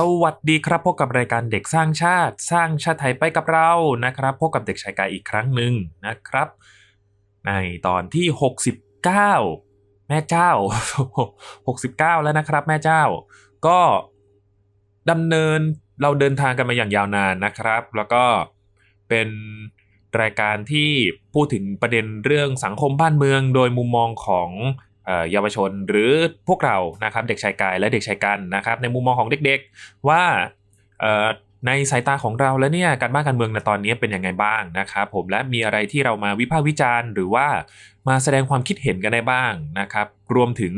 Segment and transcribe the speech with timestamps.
[0.00, 3.70] สวัสดีครับพบกับรายการเด็กสร้างชาติ สร้างชาติไทยไปกับเรา
[4.04, 5.72] นะครับพบกับเด็กชายกายอีกครั้งหนึ่ง
[6.06, 6.48] นะครับ
[7.46, 7.52] ใน
[7.86, 8.26] ตอนที่
[9.16, 10.50] 69 แม่เจ้า
[11.38, 13.02] 69 แล้วนะครับ แม่เจ้า
[13.66, 13.80] ก็
[15.10, 15.58] ดำเนิน
[16.02, 18.24] เราเดินทางกันมาอย่างยาวนานนะครับ แล้วก็
[19.08, 19.28] เป็น
[20.20, 20.90] รายการที่
[21.34, 24.50] พูดถึงประเด็นเรื่องสังคมบ้านเมือง โดยมุมมองของ
[25.30, 26.12] เยาวชนหรือ
[26.48, 30.22] พวกเรานะครับเด็กชายกายและเด็กชายกันนะครับในมุมมองของเด็กๆว่า
[31.66, 37.46] ในสายตาของเราแล้วเนี่ยการบ้านการเมืองในตอนนี้เป็นยังไงบ้างนะครับผมและมีอะไรที่เรามาวิพากษ์วิจารณ์หรือว่า
[38.08, 40.74] มาแสดงความคิดเห็นกันได้บ้างนะครับ รวมถึง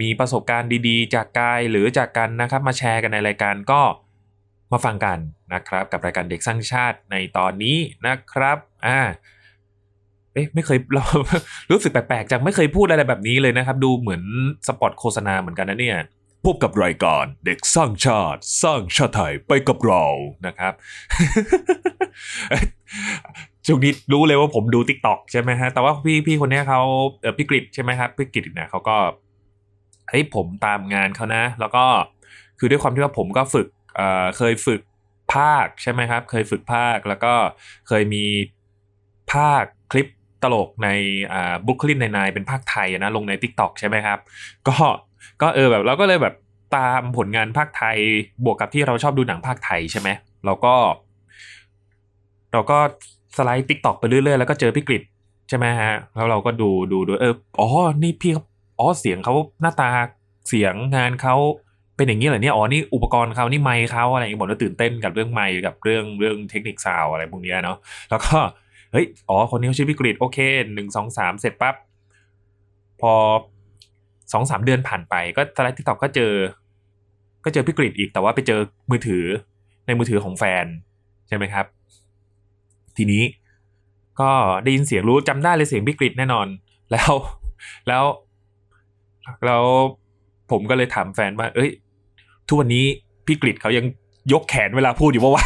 [0.00, 3.80] มีประสบการณ์ดีๆ จากกายหรือจากกันนะครับมาแชร์กันในรายการก็
[4.72, 5.18] มาฟังกัน
[5.54, 9.00] นะครับ กับรายการเด็กสร้างชาติในตอนนี้นะครับอ่า
[10.34, 11.04] เอ๊ะไม่เคยเรา
[11.70, 14.22] รู้สึกแปลกๆจังไม่เคยพูดอะไรแบบนี้เลยนะครับ ดูเหมือน
[14.66, 15.98] สปอตโฆษณาเหมือนกันนะเนี่ย
[16.44, 20.04] พบกับรายการเด็กสร้างชาติ สร้างชาติไทยไปกับเรา
[20.46, 20.72] นะครับ
[23.66, 26.80] ช่วงนี้รู้เลยว่าผมดู t ิ k t o k ใช่ไหมฮะแต่ว่าพี่พี่คนนี้เขา
[27.20, 28.96] เออพี่กริดใช่ไหมครับพี่กริดเนี่ยเขาก็
[30.08, 31.84] เฮ้ยผมตามงานเขานะ แล้วก็
[32.58, 34.80] คือด้วยความที่ว่าผมก็ฝึกเอ่อเคยฝึก
[35.34, 37.32] ภาคใช่ไหมครับ เคยฝึกภาคแล้วก็
[37.88, 38.24] เคยมี
[39.32, 40.06] ภาคคลิป
[40.44, 40.88] ตลกใน
[41.66, 44.18] บุคลินในนายเป็นภาคไทยนะลงใน t ิ k t o k ใช่ไหมครับ
[44.68, 44.76] ก็
[45.42, 46.34] ก็เออแบบเราก็เลยแบบ
[46.76, 47.98] ตามผลงานภาคไทย
[48.44, 50.08] บวกกับที่เราชอบดูหนังภาคไทยใช่ไหม
[50.46, 50.74] เราก็
[52.52, 52.78] เราก็
[53.36, 55.02] สไลด์ติ๊กตอกไปเรื่อยๆ แล้วก็เจอพี่กริด
[55.48, 57.68] ใช่ไหมฮะ แล้วเราก็ดูดูดูเอออ๋อ
[58.02, 58.44] นี่พี่เขา
[58.78, 59.90] อ๋อเสียงเขาหน้าตา
[60.48, 61.36] เสียงงานเขา
[61.96, 67.76] เป็นอย่างนี้เหรอเนี่ยอ๋อนี่อุปกรณ์เขานี่ไมค์เขาอะไรอย่างเงี้ยบอกแล้วตื่นเต้นกับเรื่องไมค์กับเรื่องเรื่องเทคนิคซาวอะไรพวกนี้เนาะ
[68.10, 68.36] แล้วก็
[68.94, 70.38] เฮ้ย อ๋อ คนนี้เขาชื่อพี่กริดโอเค
[70.74, 71.74] หนึ่งสองสามเสร็จปั๊บ
[73.00, 73.12] พอ
[74.32, 76.32] สองสามเดือนผ่านไป ก็ slide TikTok ก็เจอ
[77.44, 78.60] ก็เจอพี่กริดอีก แต่ว่าไปเจอ
[78.90, 79.24] มือถือ
[79.86, 80.66] ในมือถือของแฟน
[81.28, 81.66] ใช่ไหมครับ
[82.96, 83.22] ทีนี้
[84.20, 84.30] ก็
[84.62, 86.46] ได้ยินเสียงรู้จำได้เลยเสียงพี่กริดแน่นอน
[86.92, 87.12] แล้ว
[87.88, 88.04] แล้ว
[89.46, 89.64] แล้ว
[90.50, 91.70] ผมก็เลยถามแฟนว่า เอ้ย
[92.48, 92.84] ทุกวันนี้
[93.26, 93.84] พี่กริดเขายัง
[94.32, 95.44] ยกแขนเวลาพูดอยู่ว่าว่า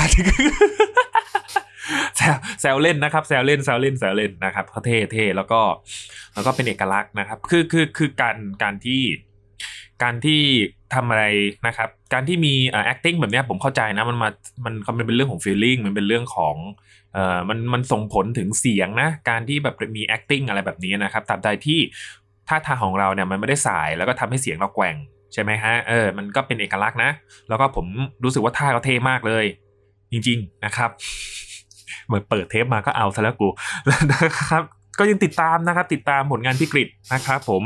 [2.60, 5.60] แซวเล่นนะครับแซวเล่นแซวเล่นแซวเล่นนะครับเขาเท่เท่แล้วก็
[6.34, 9.02] แล้วก็เป็นเอกลักษณ์นะครับ คือคือคือการการที่
[10.02, 10.42] การที่
[10.94, 11.24] ทำอะไร
[11.66, 14.28] นะครับ การที่มีเอ่อ acting แบบนี้ผมเข้าใจนะ มันมา
[14.64, 16.54] มันมันเป็นเรื่องของ feeling มันเป็นเรื่องของ
[17.14, 21.78] เอ่อมันมันส่งผลถึงเสียงนะ การที่แบบมี acting อะไรแบบนี้นะครับตาบใดที่
[22.48, 24.96] ท่าทางของเราเนี่ยมันไม่ได้สายแล้วก็ทำให้เสียงเราแกว่ง
[25.32, 27.10] ใช่ไหมฮะ เออ มันก็เป็นเอกลักษณ์นะ
[27.48, 27.86] แล้วก็ผม
[28.24, 29.44] รู้สึกว่าท่าเขาเท่มากเลย
[30.12, 30.90] จริง ๆ นะครับ
[32.06, 33.49] เหมือนเปิดเทปมาก็เอาซะแล้วกู
[34.10, 34.62] นะครับ
[34.99, 37.62] ก็ยังติดตามนะครับ ติดตามผลงานพี่กริดนะครับผม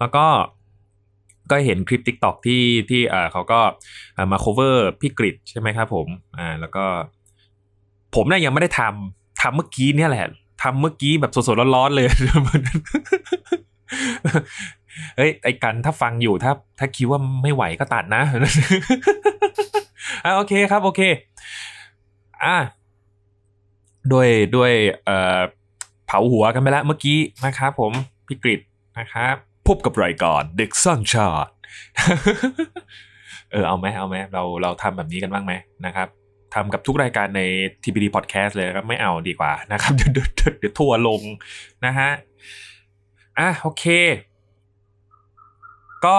[0.00, 0.26] แล้วก็
[1.50, 3.60] ก็เห็นคลิป t ิ k t o k ที่ที่เอ่อเขาก็
[4.32, 6.06] มา cover พี่กริดใช่ไหมครับผม
[6.38, 6.84] อ่าแล้วก็
[8.14, 10.26] ผมเนี่ยยังไม่ได้ทำทำเมื่อกี้เนี่ยแหละ
[10.62, 12.06] ทำเมื่อกี้แบบสดๆร้อนๆเลย
[15.16, 18.22] เฮ้ยไอ้กันถ้าฟังอยู่ถ้า ถ้าคิดว่าไม่ไหวก็ตัดนะ
[20.24, 21.00] อะโอเคครับ โอเค
[22.44, 22.56] อะ
[24.12, 24.72] ด้วยด้วย
[25.04, 25.40] เอ่อ
[26.06, 27.92] เผาหัวกันไปแล้วเมื่อกี้นะครับผม
[28.26, 28.60] พี่กริด
[28.98, 29.34] นะครับ
[29.68, 31.52] พบกับรายการเด็กสร้างชาติ
[33.52, 35.52] เออเอาไหมเอาไหมเราเราทำแบบนี้กันบ้างไหม
[35.86, 36.08] นะครับ
[36.54, 37.42] ทำกับทุกรายการใน
[37.82, 41.22] TPD Podcast เลยครับไม่เอาดีกว่านะครับ เดี๋ยวเดี๋ยวเดี๋ยวเดี๋ยวทัวร์ลง
[41.86, 42.10] นะฮะ
[43.38, 43.84] อะโอเค
[46.06, 46.18] ก็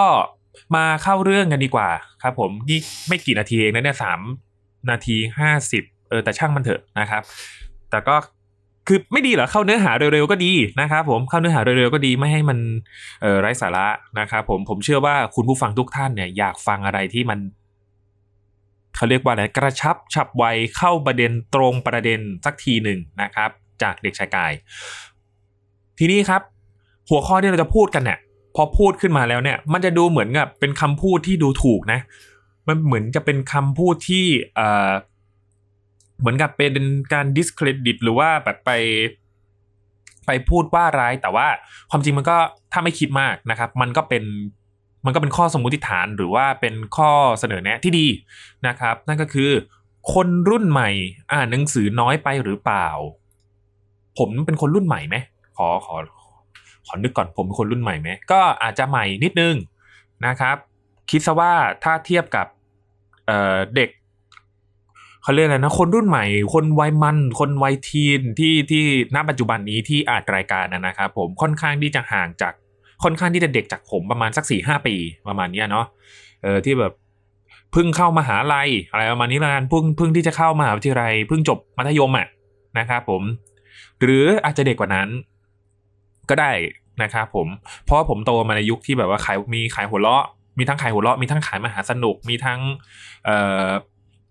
[0.76, 1.88] มาเข้าเรื่องกันดีกว่า
[2.22, 2.78] ครับผมนี่
[3.08, 4.20] ไม่กี่นาทีเองนะเนี่ยสาม
[4.90, 7.22] นาทีห้าสิบเออแต่ช่างมันเถอะนะครับ
[7.92, 8.16] แต่ก็
[8.88, 12.58] คือไม่ดีเหรอเข้าเนื้อหาเร็วๆก็ดีนะครับผมเข้าเนื้อหาเร็วๆก็ดีไม่ให้มัน
[13.40, 13.86] ไร้สาระ
[14.20, 17.38] นะครับผมผมเชื่อว่าคุณผู้ฟังทุกท่านเนี่ยอยากฟังอะไรที่มัน
[18.96, 20.44] เขาเรียกว่าอะไรกระชับฉับไว
[20.76, 23.50] เข้าประเด็นตรงประเด็นสักทีหนึ่งนะครับ
[23.82, 24.52] จากเด็กชายกาย
[25.98, 26.42] ทีนี้ครับ
[27.08, 28.18] หัวข้อที่เราจะพูดกันเนี่ย
[28.56, 32.00] พอพูดขึ้นมาแล้วเนี่ย มันจะดูเหมือนกับเป็นคำพูดที่ดูถูกนะ
[32.68, 34.24] มันเหมือนจะเป็นคำพูดที่
[34.56, 34.90] เอ่อ
[36.22, 38.70] เหมือนกับเป็นการ discredit หรือว่าแบบไป
[40.26, 41.46] ไปพูดว่าร้ายแต่ว่า
[41.90, 42.36] ความจริงมันก็
[42.72, 44.24] ถ้าไม่คิดมากนะครับ มันก็เป็น
[45.04, 47.10] มันก็เป็นข้อสมมุติฐานหรือว่าเป็นข้อ
[47.40, 48.06] เสนอแนะที่ดี
[48.66, 49.50] นะครับ นั่นก็คือ
[50.14, 50.90] คนรุ่นใหม่
[51.32, 52.88] อ่านหนังสือน้อยไปหรือเปล่า
[54.18, 55.16] ผมเป็นคนรุ่นใหม่ไหม
[55.56, 55.94] ขอขอ
[56.86, 59.54] ขอนึกก่อนผมเป็นคนรุ่นใหม่ไหมก็อาจจะใหม่นิดนึง
[60.26, 60.56] นะครับ
[61.10, 61.52] คิดซะว่า
[61.84, 62.46] ถ้าเทียบกับ
[63.26, 63.90] เเด็ก
[65.22, 66.24] เขาเรียกอะไรนะคนรุ่นใหม่
[66.54, 68.84] คนวัยมัน คนวัยทีนที่ที่
[69.14, 72.52] ณปัจจุบันนี้ที่อาจรายการนะครับผมค่อนข้างที่จะห่างจาก
[73.02, 74.94] ค่อนข้างที่จะเด็กจากผมประมาณสักสี่ห้าปี
[75.28, 75.86] ประมาณนี้เนาะ
[76.42, 76.92] เออที่แบบ
[77.72, 82.28] เพิ่งเข้ามาหาลัยอะไรประมาณนี้ละกันเพิ่งเพิ่งที่จะเข้ามหาวิทยาลัยเพิ่งจบมัธยมอะ
[82.78, 83.22] นะครับผม
[84.00, 85.08] หรืออาจจะเด็กกว่านั้น
[86.30, 86.52] ก็ได้
[87.02, 87.48] นะครับผม
[87.84, 90.24] เพราะผมโตมาในยุคที่แบบว่าขายมีขายหัวเราะ
[90.58, 92.60] มีทั้งขายหัวเราะมีทั้งขายมหาสนุกมีทั้ง
[93.24, 93.36] เอ่
[93.66, 93.68] อ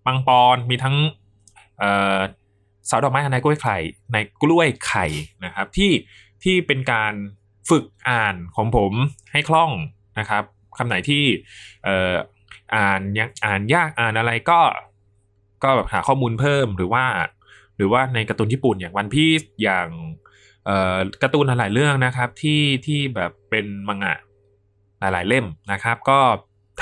[0.05, 0.95] ปังปอนมีทั้ง
[1.77, 3.77] เสาวดอกไม้ในกล้วยไข่
[4.13, 5.05] ในกล้วยไข่
[5.45, 5.91] นะครับ ที่
[6.43, 7.13] ที่เป็นการ
[7.69, 8.93] ฝึกอ่านของผม
[9.31, 9.71] ให้คล่อง
[10.19, 10.43] นะครับ
[10.77, 11.23] คำไหนที่
[11.87, 12.15] อ่อ
[12.75, 14.59] อ่านยังอ่านยากอ่านอะไรก็
[15.63, 17.05] ก็แบบหาข้อมูลเพิ่มหรือว่า
[17.77, 19.87] หรือว่าในการ์ตูนญี่ปุ่นอย่างวันพีซอย่าง
[21.21, 24.15] การ์ตูนหลายเรื่องนะครับที่ที่แบบเป็นมังงะ
[24.99, 26.19] หลายๆเล่มนะครับ ก็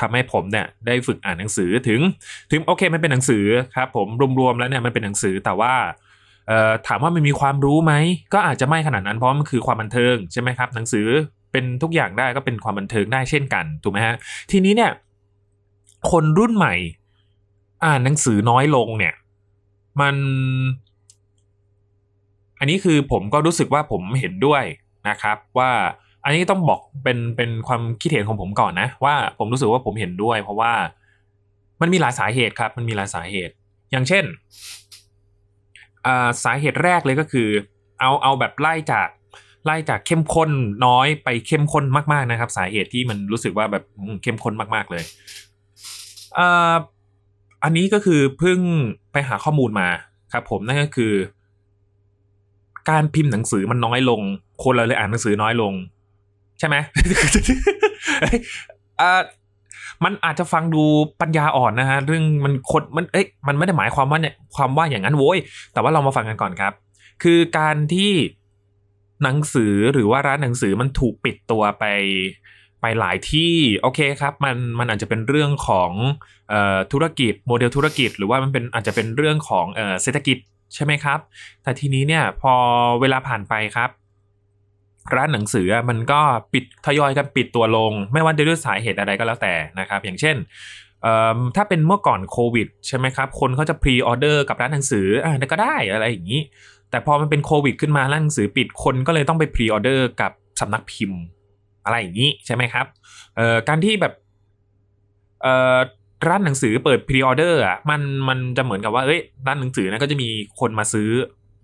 [0.00, 2.00] ทำให้ผมเนี่ยได้ฝึกอ่านหนังสือถึง
[2.50, 3.44] ถึงโอเคมันเป็นหนังสือ
[3.76, 4.06] ครับผม
[4.40, 5.74] รวมๆแล้วเนี่ยมันเป็นหนังสือแต่ว่า
[6.86, 7.92] ถามว่ามันมีความรู้ไหม
[8.34, 11.06] ก็อาจจะไม่ขนาดนั้นเพราะมันคือความบันเทิงใช่ไหมครับหนังสือ
[11.52, 14.16] เป็นทุกอย่างได้ก็เป็นความบันเทิงได้เช่นกันถูกไหมฮะ
[14.50, 14.90] ทีนี้เนี่ย
[16.10, 16.74] คนรุ่นใหม่
[17.84, 19.14] อ่านหนังสือน้อยลงเนี่ย
[20.00, 20.16] มัน
[22.58, 24.62] อันนี้คือผมก็รู้สึกว่าผมเห็นด้วย
[25.08, 25.70] นะครับว่า
[26.24, 30.72] อันนี้ต้องบอกเป็นเป็นความคิดเห็นของผมก่อนนะ ว่าผมรู้สึกว่าผมเห็นด้วย เพราะว่า
[31.80, 33.54] มันมีหลายสาเหตุครับ มันมีหลายสาเหตุ
[33.90, 34.24] อย่างเช่น
[36.44, 37.48] สาเหตุแรกเลยก็คือ
[38.00, 39.08] เอาเอาแบบไล่จาก
[39.64, 40.50] ไล่จากเข้มข้น
[40.86, 43.84] น้อยไปเข้มข้นมากๆนะครับ สาเหตุที่มันรู้สึกว่าแบบ
[44.22, 45.02] เข้มข้นมาก ๆเลย
[46.38, 46.74] อ่า
[47.64, 48.58] อันนี้ก็คือเพิ่ง
[49.12, 49.88] ไปหาข้อมูลมา
[50.32, 51.12] ครับ ผมนั่นก็คือ
[52.90, 54.20] การพิมพ์หนังสือมันน้อยลง
[54.62, 55.72] คนเราเลยอ่านหนังสือน้อยลง
[56.60, 56.76] ใช่ไหม
[58.20, 58.38] เอ้ย
[59.00, 59.20] อ่า
[60.04, 60.82] มันอาจจะฟังดู
[61.20, 65.38] ปัญญาอ่อนนะฮะเรื่องมันคนมันเอ๊ะมันไม่ได้หมายความว่าเนี่ยความว่าอย่างนั้นโว้ย
[65.72, 66.72] แต่ว่าเรามาฟังกันก่อนครับ
[67.22, 68.12] คือการที่
[69.22, 71.84] หนังสือหรือว่าร้านหนังสือมันถูกปิดตัวไป
[72.80, 75.90] ไปหลายที่โอเคครับ มันมันอาจจะเป็นเรื่องของ
[76.50, 80.38] เอ่อธุรกิจโมเดลธุรกิจ หรือว่ามันเป็นอาจจะเป็นเรื่องของเอ่อเศรษฐกิจ
[80.74, 81.18] ใช่ไหมครับ
[81.62, 82.52] แต่ทีนี้เนี่ยพอ
[83.00, 83.90] เวลาผ่านไปครับ
[85.16, 86.20] ร้านหนังสือมันก็
[86.52, 90.36] ปิดทยอยกันปิดตัวลง ไม่ว่าจะด้วยสาเหตุอะไรก็แล้วแต่นะครับ อย่างเช่น
[91.56, 96.40] ถ้าเป็นเมื่อก่อนโควิดใช่ไหมครับ คนเขาจะพรีออเดอร์กับร้านหนังสืออ่าก็ได้อะไรอย่างนี้
[96.90, 101.20] แต่พอมันเป็นโควิดขึ้นมาร้านหนังสือปิดคนก็เลยต้องไป pre-order กับสำนักพิมพ์
[101.84, 102.86] อะไรอย่างนี้ใช่ไหมครับ
[103.68, 104.14] การที่แบบ
[106.28, 110.28] ร้านหนังสือเปิด pre-order อะมันมันจะเหมือนกับว่าเอ้ยร้านหนังสือนะก็จะมี
[110.60, 111.10] คนมาซื้อ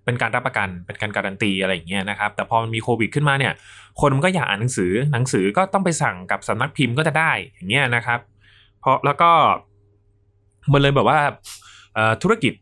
[0.06, 3.53] เป็นการรับประกันเป็นการการันตีอะไรอย่างเงี้ยนะครับแต่พอมันมีโควิดขึ้นมาเนี่ย
[4.00, 8.20] คนมันก็อยากอ่านหนังสือหนังสือก็ต้องไปสั่งกับสำนักพิมพ์ก็จะได้อย่างเงี้ยนะครับ
[8.81, 9.31] เพราะแล้วก็
[10.73, 11.19] มันเลยแบบว่า
[12.23, 12.53] ธุรกิจ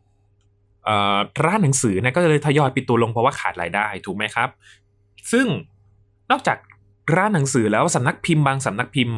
[1.45, 4.49] ร้านหนังสือเนี่ยก็เลยทยอยปิดตัวลงเพราะว่าขาดรายได้ถูกไหมครับ
[5.31, 5.45] ซึ่ง
[6.31, 6.57] นอกจาก
[7.15, 9.17] ร้านหนังสือแล้วสำนักพิมพ์บางสำนักพิมพ์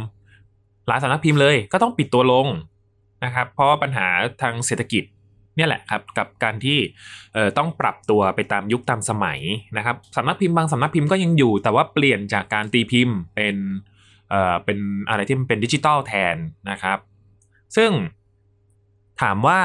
[0.88, 2.48] หลายสำนักพิมพ์เลยก็ต้องปิดตัวลง
[3.26, 4.08] นะครับเพราะปัญหา
[4.42, 5.04] ทางเศรษฐกิจ
[5.58, 6.80] เนี่ยแหละครับกับการที่
[7.58, 9.40] ต้องปรับตัวไปตามยุคตามสมัย
[9.78, 13.56] นะครับสำนักพิมพ์บางสำนักพิมพ์ก็ยังอยู่ แต่ว่าเปลี่ยนจากการตีพิมพ์เป็น
[14.30, 14.78] เอ่อเป็น
[15.10, 16.36] อะไรที่มันเป็นดิจิตอลแทน
[16.70, 16.98] นะครับ
[17.76, 17.92] ซึ่ง
[19.22, 19.60] ถามว่า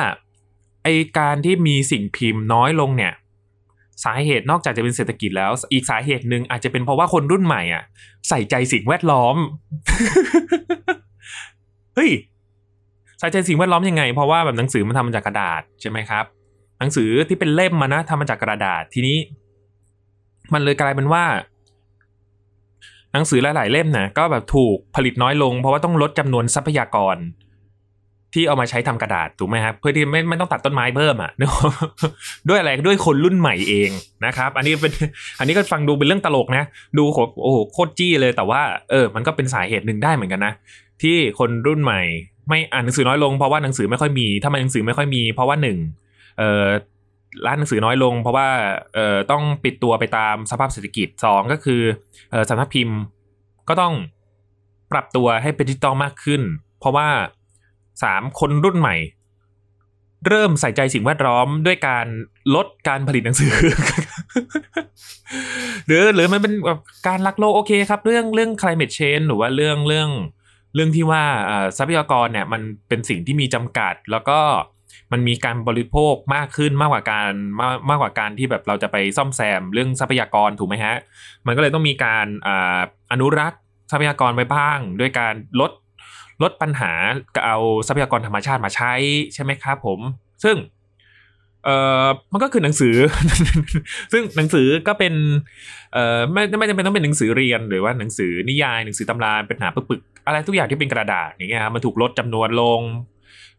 [0.82, 3.12] ไอการที่มีสิ่งพิมพ์น้อยลงเนี่ย
[4.04, 7.84] สาเหตุนอกจากจะเป็นเศรษฐกิจแล้ว อีกสาเหตุหนึ่งอาจจะเป็นเพราะว่าคนรุ่นใหม่อะ
[8.28, 9.36] ใส่ใจสิ่งแวดล้อม
[11.94, 12.10] เฮ้ย
[13.22, 16.24] ใส่ใจสิ่งแวดล้อมยังไง เพราะว่าแบบหนังสือมันทำมาจากกระดาษใช่ไหมครับ
[16.78, 19.18] หนังสือที่เป็นเล่มมานะทำมาจากกระดาษทีนี้
[20.52, 21.24] มันเลยกลายเป็นว่า
[23.12, 27.16] หนังสือหลาย ๆ เล่มนะก็แบบถูกผลิตน้อยลง เพราะว่าต้องลดจำนวนทรัพยากร
[28.34, 31.48] ที่เอามาใช้ทำกระดาษถูกไหมครับเพื่อที่ไม่ไม่ต้องตัดต้นไม้เพิ่มอะนึก
[32.48, 33.90] ด้วยอะไรด้วยคนรุ่นใหม่เอง
[34.26, 34.92] นะครับ อันนี้เป็น
[35.38, 36.64] อันนี้ก็ฟังดูเป็นเรื่องตลกนะ
[36.98, 38.60] ดูโหโอ้โหโคตรจี้เลยแต่ว่า
[38.90, 40.52] เออ มันก็เป็นสาเหตุหนึ่งได้เหมือนกันนะ
[41.02, 42.00] ที่คนรุ่นใหม่
[42.48, 45.78] ไม่อ่านหนังสือน้อยลงเพราะว่าหนังสือไม่ค่อยมีถ้ามันหนังสือไม่ค่อยมีเพราะว่าหนึ่ง
[46.38, 46.66] เอ่อ
[47.46, 48.48] ร้านหนังสือน้อยลง เพราะว่า
[48.94, 51.80] เอ่อต้องปิดตัวไปตามสภาพเศรษฐกิจสองก็คือ
[52.30, 52.96] เอ่อสำนักพิมพ์
[53.68, 53.94] ก็ต้อง
[54.92, 56.42] ปรับตัวให้เป็นดิจิตอลมากขึ้น
[56.80, 57.08] เพราะว่า
[58.02, 58.96] สามคนรุ่นใหม่
[60.28, 62.06] เริ่มใส่ใจสิ่งแวดล้อมด้วยการ
[62.54, 63.52] ลดการผลิตหนังสือ
[65.86, 70.10] หรือหรือมันเป็นแบบการรักโลกโอเคครับ เรื่องเรื่อง climate change หรือว่าเรื่องเรื่อง
[70.74, 71.22] เรื่องที่ว่า
[71.78, 74.40] ทรัพยากรเนี่ยมันเป็นสิ่งที่มีจำกัด แล้วก็
[75.12, 80.94] มันมีการบริโภคมากขึ้นมากกว่าการมากมากกว่าการที่แบบเราจะไปซ่อมแซมเรื่องทรัพยากรถูกไหมฮะ
[81.46, 82.48] มันก็เลยต้องมีการอ
[83.12, 85.70] อนุรักษ์ทรัพยากรไว้บ้าง ด้วยการลด
[86.42, 86.92] ลดปัญหา
[87.46, 88.92] เอาทรัพยากรธรรมชาติมาใช้
[89.34, 90.00] ใช่ไหมครับผม
[90.44, 90.56] ซึ่ง
[91.64, 92.96] เอ่อมันก็คือหนังสือ
[94.12, 95.14] ซึ่งหนังสือก็เป็น
[95.92, 102.80] เอ่อไม่ไม่จำเป็นต้องเป็นหนังสือเรียนหรือว่าหนังสือนิยายหนังสือตำราเป็นหนาปึกๆอะไรทุกอย่างที่เป็นกระดาษอย่างเงี้ยครับมันถูกลดจำนวนลง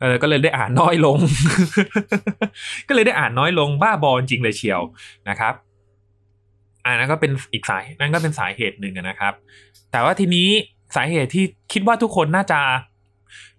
[0.01, 1.17] เออก็เลยได้อ่านน้อยลง
[2.87, 4.81] ก็เลยได้อ่านน้อยลงบ้าบอจริงเลยเชียว
[5.29, 5.53] นะครับ
[6.85, 9.33] อ่านั่นก็เป็นอีกสายนั่นก็เป็นสาเหตุหนึ่งนะครับ
[9.91, 10.49] แต่ว่าทีนี้
[10.95, 12.61] สาเหตุที่คิดว่าทุกคนน่าจะ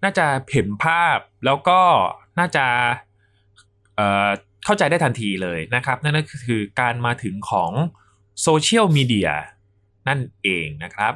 [0.04, 1.80] น่าจะเห็นภาพแล้วก็
[2.38, 2.66] น่าจะ
[3.96, 7.72] เเข้าใจได้ทันทีเลยนะครับ นั่นก็คือการมาถึงของ
[8.42, 9.30] โซเชียลมีเดีย
[10.08, 11.12] นั่นเองนะครับ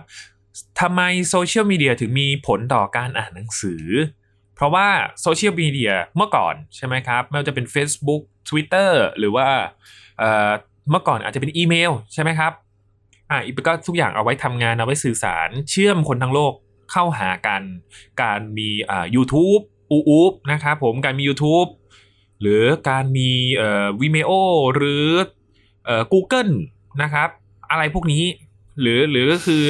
[0.80, 3.84] ทำไมโซเชียลมีเดียถึงมีผลต่อการอ่านหนังสือ
[4.54, 4.88] เพราะว่า
[5.22, 9.48] โซเชียลมีเดียเมื่อก่อนใช่ไหมครับ ไม่ว่าจะเป็น Facebook Twitter หรือว่า
[10.90, 12.52] เมื่อก่อนอาจจะเป็นอีเมลใช่ไหมครับ
[13.30, 16.52] อ่าอีก็ทุกอย่างเอาไว้ทำงานเอาไว้สื่อสารเชื่อมคนทั้งโลก
[16.92, 17.62] เข้าหากัน
[18.22, 21.68] การมีอ่า YouTube อูอูบนะครับผมการมี YouTube
[22.40, 24.32] หรือการมีเอ่อ Vimeo
[24.74, 25.06] หรือ
[25.84, 26.52] เอ่อ Google
[27.02, 27.28] นะครับ
[27.70, 28.24] อะไรพวกนี้
[28.80, 29.62] หรือหรือก็คือ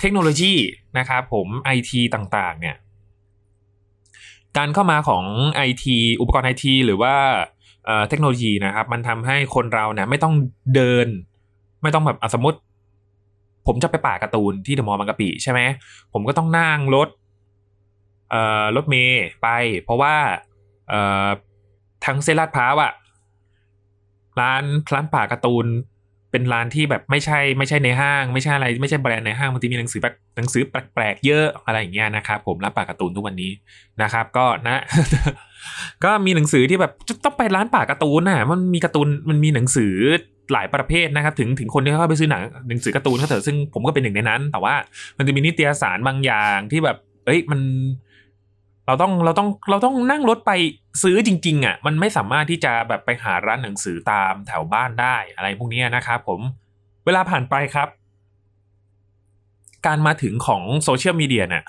[0.00, 0.54] เทคโนโลยี
[0.98, 2.76] นะครับผม IT ต่างๆ เนี่ย
[4.56, 5.24] การเข้ามาของ
[5.68, 5.84] IT
[6.20, 7.14] อุปกรณ์ IT หรือว่า
[8.08, 10.34] เทคโนโลยีนะครับ มันทำให้คนเราเนี่ยไม่ต้อง
[10.74, 11.06] เดิน
[11.82, 12.58] ไม่ต้องแบบสมมติ
[13.66, 15.60] ผมจะไปป่าการ์ตูนที่เดอะมอลล์บางกะปิใช่ไหม
[16.12, 17.08] ผมก็ต้องนั่งรถ
[18.30, 19.48] เอ่อรถเมย์ไป
[19.82, 20.14] เพราะว่า
[20.88, 21.28] เอ่อ
[22.04, 22.92] ทั้งเซลาดพร้าวอะ
[24.40, 25.66] ร้านร้านป่าการ์ตูน
[26.32, 33.50] เป็นร้านที่แบบไม่ใช่ไม่ใช่ในห้าง ไม่ใช่อะไรไม่ใช่แบรนด์ในห้างบางทีมีหนังสือแบบหนังสือแปลกๆเยอะอะไรอย่างเงี้ยนะครับผมร้านป่ากการ์ตูนทุกวันนี้
[34.02, 34.76] นะครับ ก็นะ
[36.04, 36.92] ก็มีหนังสือที่แบบ
[37.24, 39.94] ต้องไปร้านปากการ์ตูนน่ะมันมีการ์ตูนมันมีหนังสือ
[40.52, 44.74] หลายประเภทนะครับ ถึงถึงคนที่เข้าไปซื้อหนังหนังสือการ์ตูนเขาเถอะซึ่งผมก็เป็นหนึ่งในนั้น แต่ว่า
[45.18, 46.96] มันจะมีนิตยสารบางอย่างที่แบบ
[47.26, 47.60] เอ้ยมัน
[48.86, 50.52] เราต้องเราต้องเราต้องนั่งรถไป
[51.02, 56.40] ซื้อจริง ๆอะมันไม่สามารถที่จะแบบไปหาร้านหนังสือตามแถวบ้านได้อะไรพวกนี้นะครับผม
[57.04, 57.88] เวลาผ่านไปครับ
[59.86, 61.64] การมาถึงของโซเชียลมีเดียเนี่ย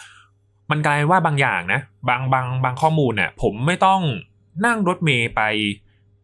[0.71, 4.01] มันกลายว่าบางอย่างนะ บางบางบางข้อมูลเนี่ยผมไม่ต้อง
[4.65, 5.41] นั่งรถเมย์ไป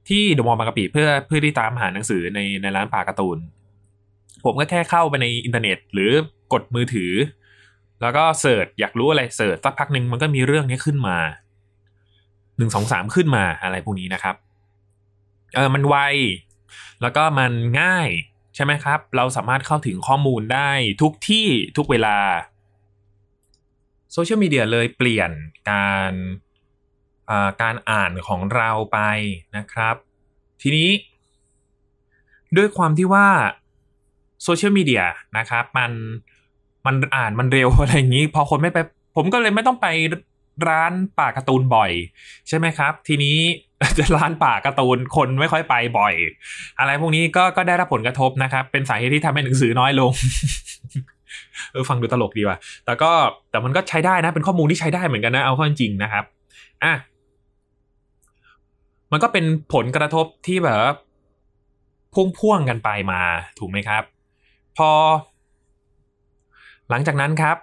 [0.10, 3.38] ที่เดอะมอลล์บางกะปิเพื่อเพื่อที่ตามหาหนังสือในในร้านป่าการ์ตูน
[4.46, 6.12] ผมก็แค่เข้าไปในอินเทอร์เน็ต หรือ
[6.53, 7.12] กดมือถือ
[8.01, 11.18] แล้วก็ search อยากรู้อะไร search สักพักหนึ่งมันก็มีเรื่องนี้ขึ้นมา
[12.58, 14.36] หนึ่งสองสามขึ้นมาอะไรพวกนี้นะครับ
[15.56, 15.96] เออมันไว
[17.01, 17.51] แล้วก็มัน
[17.82, 18.10] ง่าย
[18.56, 22.18] ใช่ไหมครับ เราสามารถเข้าถึงข้อมูลได้ทุกที่ทุกเวลา
[24.13, 25.32] โซเชียลมีเดียเลยเปลี่ยน
[25.72, 26.13] การ
[27.62, 29.00] การอ่านของเราไป
[29.58, 29.96] นะครับ
[30.62, 30.89] ทีนี้
[32.58, 33.27] ด้วยความที่ว่า
[34.44, 35.03] โซเชียลมีเดีย
[35.38, 35.91] นะครับ มัน
[36.89, 38.77] มันอ่านมันเร็วอะไรอย่างนี้ พอคนไม่ไป
[39.15, 39.88] ผมก็เลยไม่ต้องไป
[40.69, 41.91] ร้านป่าการ์ตูนบ่อย
[42.48, 43.38] ใช่ไหมครับ ทีนี้
[43.98, 46.13] จะร้านป่าการ์ตูนคนไม่ค่อยไปบ่อย
[46.79, 50.12] อะไรพวกนี้ก็ก็ได้รับผลกระทบนะครับ เป็นสาเหตุที่ทำให้หนังสือน้อยลง
[51.72, 53.12] เออฟังดูตลกดีว่ะ แต่ก็
[53.50, 56.24] แต่มันก็ใช้ได้นะ เป็นข้อมูลที่ใช้ได้เหมือนกันนะ เอาข้อจริงนะครับ
[56.84, 56.93] อะ
[59.12, 60.93] มันก็เป็นผลกระทบที่แบบ
[62.39, 63.22] พ่วงๆกันไปมา
[63.60, 64.03] ถูกไหมครับ
[64.77, 64.89] พอ
[66.89, 67.58] หลังจากนั้นครับ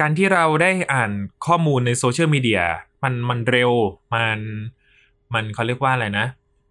[0.00, 1.10] การที่เราได้อ่าน
[1.46, 2.62] ข้อมูลในโซเชียลมีเดีย
[3.02, 3.72] มันมันเร็ว
[4.14, 4.38] มัน
[5.34, 6.26] มันเขาเรียกว่าอะไรนะ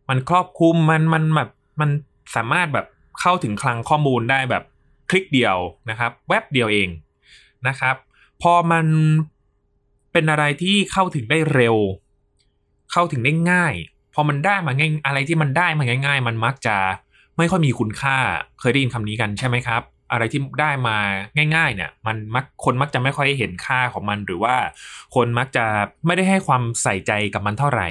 [0.10, 1.50] มันครอบคลุมมันมันแบบ
[1.82, 1.90] มัน
[2.36, 2.86] สามารถแบบ
[3.22, 4.64] เข้าถึงคลังข้อมูลได้แบบ
[5.10, 5.58] คลิกเดียว
[5.90, 6.90] นะครับ แว็บเดียวเอง
[7.68, 7.96] นะครับ
[8.42, 8.86] พอมัน
[10.12, 11.76] เป็นอะไรที่เข้าถึงได้เร็ว
[12.92, 13.74] เข้าถึงได้ง่าย
[14.14, 16.78] พอมันได้มาง่ายอะไรที่มันได้มาง่าย ๆ มันมักจะ
[17.38, 18.18] ไม่ค่อยมีคุณค่า
[18.60, 19.82] เคยได้ยินคำนี้กันใช่ไหมครับ
[20.12, 20.98] อะไรที่ได้มา
[21.56, 24.56] ง่ายๆ เนี่ยมันมักคนมักจะไม่ค่อยเห็นค่าของมันหรือว่า
[25.16, 25.66] คนมักจะ
[26.06, 27.90] ไม่ได้ให้ความใส่ใจกับมันเท่าไหร่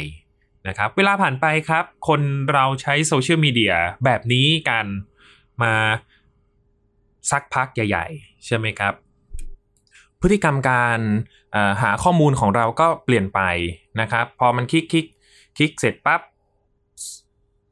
[0.68, 2.20] นะครับเวลาผ่านไปครับ คน
[2.52, 4.86] เราใช้โซเชียลมีเดียแบบนี้กัน
[5.62, 5.74] มา
[7.30, 8.94] สักพักใหญ่ๆ ใช่ไหมครับ
[10.20, 10.98] พฤติกรรมการ
[11.82, 13.40] หาข้อมูลของเราก็เปลี่ยนไป
[14.00, 15.06] นะครับ พอมันคลิกคลิก
[15.56, 16.20] คลิกเสร็จปับ๊บ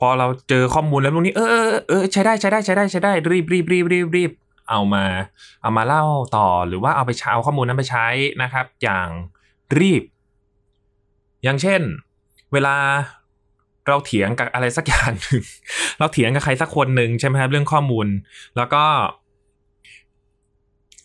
[0.00, 4.30] พอเราเจอข้อมูลแล้วพวกนี้เออเออเออใช้ได้ใช้ได้ใช้ได้ใช้ได้รีบรีบรีบรีบรีบ
[4.70, 5.04] เอามา
[5.62, 6.04] เอามาเล่า
[6.36, 8.06] ต่อหรือว่าเอาไปเอาข้อมูลนั้นไปใช้
[8.42, 9.08] นะครับ อย่าง
[9.78, 10.02] รีบ
[11.42, 11.80] อย่างเช่น
[12.52, 12.76] เวลา
[13.88, 15.42] เราเถียงกับอะไรสักอย่างหนึ่ง
[15.98, 18.06] เราเถียงกับใครสักคนหนึ่งใช่ไหมครับเรื่องข้อมูล
[18.56, 18.84] แล้วก็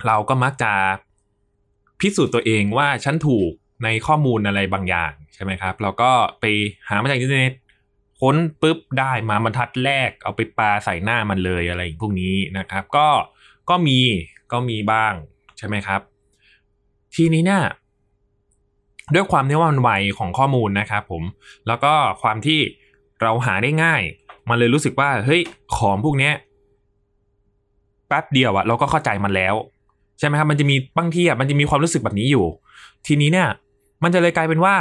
[0.08, 0.74] เราก็มักจะ
[2.00, 3.52] พิสูจน์ตัวเองว่าฉันถูก
[3.84, 6.46] ในข้อมูลอะไรบางอย่างใช่ไหมครับ เราก็ไป
[6.90, 7.54] หามาจากอินเทอร์เน็ต
[8.22, 13.08] ค้นปุ๊บได้มาบรรทัดแรกเอาไปปาใส่หน้ามันเลยอะไรพวกนี้นะครับ ก็
[13.70, 14.00] ก็มี
[14.52, 15.14] ก็มีบ้าง
[15.58, 16.02] ใช่ไหมครับ
[17.16, 17.64] ทีนี้เนี่ย
[19.14, 21.24] ด้วยความที่ว่ามันไวของข้อมูลนะครับผม
[21.68, 22.60] แล้วก็ความที่
[23.22, 24.02] เราหาได้ง่าย
[24.50, 25.42] มันเลยรู้สึกว่าเฮ้ย
[25.78, 26.34] ของพวกเนี้ย
[28.08, 29.56] แป๊บเดียวอะเราก็เข้าใจมันแล้ว
[30.20, 32.46] ใช่ไหมครับมันจะมีบางทีอะมันจะมีความรู้สึกแบบนี้อยู่
[33.08, 33.50] ทีนี้เนี่ย
[34.04, 34.76] มันจะเลยกลายเป็นว่า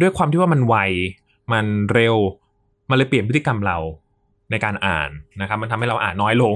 [0.00, 0.76] ด้วยความที่ว่ามันไว
[1.52, 2.16] มันเร็ว
[2.90, 3.78] มันเลยเปลี่ยนพฤติกรรมเรา
[4.50, 5.10] ในการอ่าน
[5.40, 6.54] นะครับ มันทำให้เราอ่านน้อยลง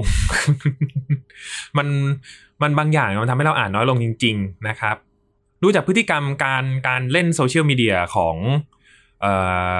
[1.77, 1.87] มัน
[2.61, 4.95] มันบางอย่างมันทำให้เราอ่านน้อยลงจริง ๆ นะครับ
[5.61, 8.35] ดูจากพฤติกรรมการการเล่นโซเชียลมีเดียของ
[9.23, 9.27] อ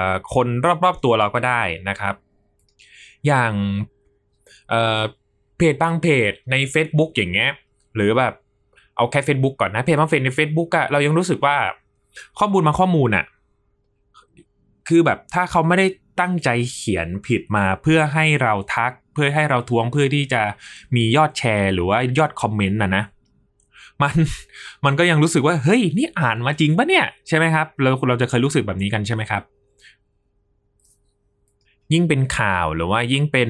[0.07, 0.47] อคน
[0.83, 2.15] รอบๆตัวเราก็ได้นะครับ
[3.27, 3.53] อย่าง
[4.69, 7.51] เเพจบางเพจใน Facebook อย่างเงี้ย
[7.95, 8.33] หรือแบบ
[8.95, 11.55] เอาแค่ Facebook ก่อนนะเพจบางเพจใน Facebook อะเรายังรู้สึกว่า
[12.39, 13.25] ข้อมูลมาข้อมูลอะ
[14.89, 15.87] คือแบบถ้าเขาไม่ได้
[16.19, 20.41] ตั้งใจเขียนผิดมาเพื่อให้เราทัก เพื่อให้เราทวงเพื่อที่จะ
[20.95, 23.03] มียอดแชร์หรือว่ายอดคอมเมนต์นะนะ
[24.01, 24.15] มัน
[24.85, 29.43] มันก็ยังรู้สึกว่าเฮ้ยนี่อ่านมาจริงปะเนี่ยใช่ไหมครับเราเราจะเคยรู้สึกแบบนี้กันใช่ไหมครับ
[31.93, 33.49] ยิ่งเป็นข่าวหรือว่ายิ่งเป็น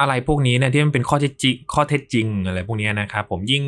[0.00, 3.64] อะไรพวกนี้เนี่ยที่มันเป็นข้อเท็จจริงข้อเท็จจริงอะไรพวกนี้นะครับ ผมยิ่ง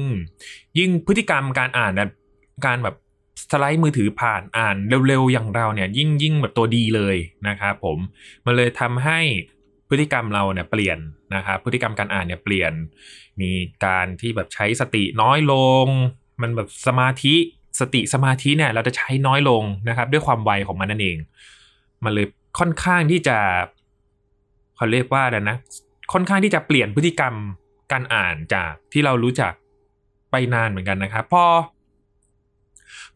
[0.79, 2.11] ยิ่งพฤติกรรมการอ่านแบบ
[2.67, 2.97] การแบบ
[3.51, 4.77] สไลด์มือถือผ่านอ่าน
[5.09, 7.17] เร็วๆ อย่างเราเนี่ยยิ่งยิ่งแบบตัวดีเลย
[7.49, 7.99] นะครับผม
[8.47, 9.21] มันเลยทำให้
[9.89, 10.99] พฤติกรรมเราเนี่ยเปลี่ยน
[11.35, 12.73] นะครับพฤติกรรมการอ่านเนี่ยเปลี่ยน
[13.41, 13.51] มี
[13.85, 15.55] การที่แบบใช้สติน้อยล
[15.85, 15.87] ง
[16.43, 17.35] มันแบบสมาธิ
[17.81, 21.17] สติสมาธิเนี่ยเราจะใช้น้อยลงนะครับ ด้วยความไวของมันนั่นเอง
[22.05, 22.27] มันเลย
[22.59, 23.39] ค่อนข้างที่จะ
[24.77, 25.57] เขาเรียกว่าอะไรนะ
[26.13, 27.35] ค่อนข้างที่จะเปลี่ยนพฤติกรรม
[27.93, 29.53] การอ่านจากที่เรารู้จัก
[30.31, 31.45] ไปนานเหมือนกันนะครับพอ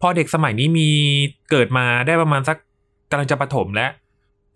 [0.01, 0.89] พอเด็กสมัยนี้มี
[1.51, 2.57] เกิดมาได้ประมาณสัก
[3.11, 3.91] กำลังจะประถมแล้ว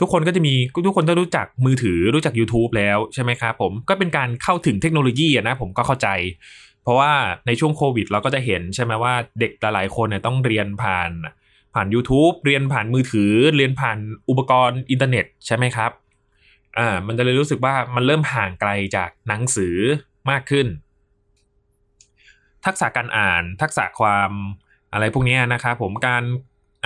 [0.01, 0.55] ทุกคนก็จะมี
[0.87, 6.09] ทุกคนต้องรู้จักมือถือรู้จัก YouTube แล้วใช่ไหมครับผมก็เป็นการเข้าถึงเทคโนโลยีนะผมก็เข้าใจ
[6.83, 7.13] เพราะว่า
[7.47, 11.11] ในช่วงโควิดเราก็จะเห็นใช่ไหมว่าเด็กหลายคนเนี่ยต้องเรียนผ่าน
[11.75, 15.91] ผ่าน YouTube เรียนผ่านมือถือ เรียนผ่านอุปกรณ์อินเทอร์เน็ตใช่ไหมครับ
[16.79, 19.77] อ่ามันจะเลยรู้สึกว่ามันเริ่มห่างไกลจากหนังสือ
[20.31, 20.67] มากขึ้น
[22.67, 24.31] ทักษะการอ่านทักษะความ
[24.93, 26.23] อะไรพวกนี้นะครับผมการ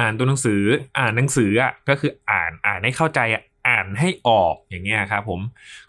[0.00, 0.62] อ่านตัวหนังสือ
[0.98, 3.20] อ่านหนังสืออะก็คืออ่านอ่านให้เข้าใจ
[3.68, 5.40] อ่านให้ออกอย่างเงี้ยครับผม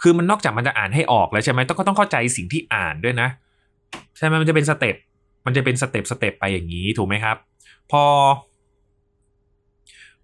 [0.01, 3.29] คือมันนอกจากมันจะอ่านให้ออกแล้วใช่ไหมต้องก็ต้องเข้าใจสิ่งที่อ่านด้วยนะ
[4.17, 4.95] ใช่ไหมมันจะเป็น step
[5.45, 7.37] มันจะเป็น step step ไปอย่างนี้ถูกไหมครับ
[7.91, 8.03] พอ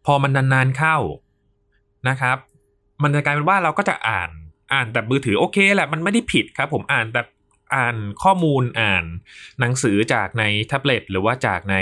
[0.06, 0.98] พอมันนานๆเข้า
[2.10, 2.38] นะครับ
[3.04, 4.30] มันจะกลายเป็นว่าเราก็จะอ่าน
[4.74, 7.22] อ่านแต่มือถือโอเคแหละมันไม่ได้ผิดครับ ผมอ่านแต่
[7.76, 9.06] อ่านข้อมูลอ่าน
[9.60, 11.78] หนังสือจากในแท็บเล็ตหรือว่าจากใน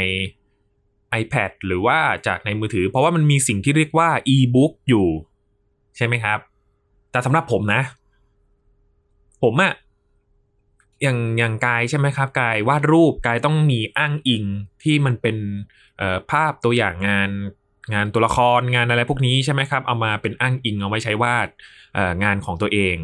[1.21, 1.97] iPad หรือว่า
[2.27, 5.07] จากในมือถือ เพราะว่ามันมีสิ่งที่เรียกว่า e-book อยู่
[5.97, 6.39] ใช่ไหมครับ
[7.11, 7.81] แต่สำหรับผมนะ
[9.43, 9.73] ผมอะ
[11.03, 14.43] อย่างอย่างกายใช่ไหมครับ กายวาดรูปกายต้องมีอ้างอิง
[14.83, 15.37] ที่มันเป็น
[16.31, 17.29] ภาพตัวอย่างงาน
[17.93, 21.47] งานตัวละครงานอะไรพวกนี้ใช่ไหมครับ เอามาเป็นอ้างอิงเอาไว้ใช้วาด
[22.23, 22.95] งานของตัวเอง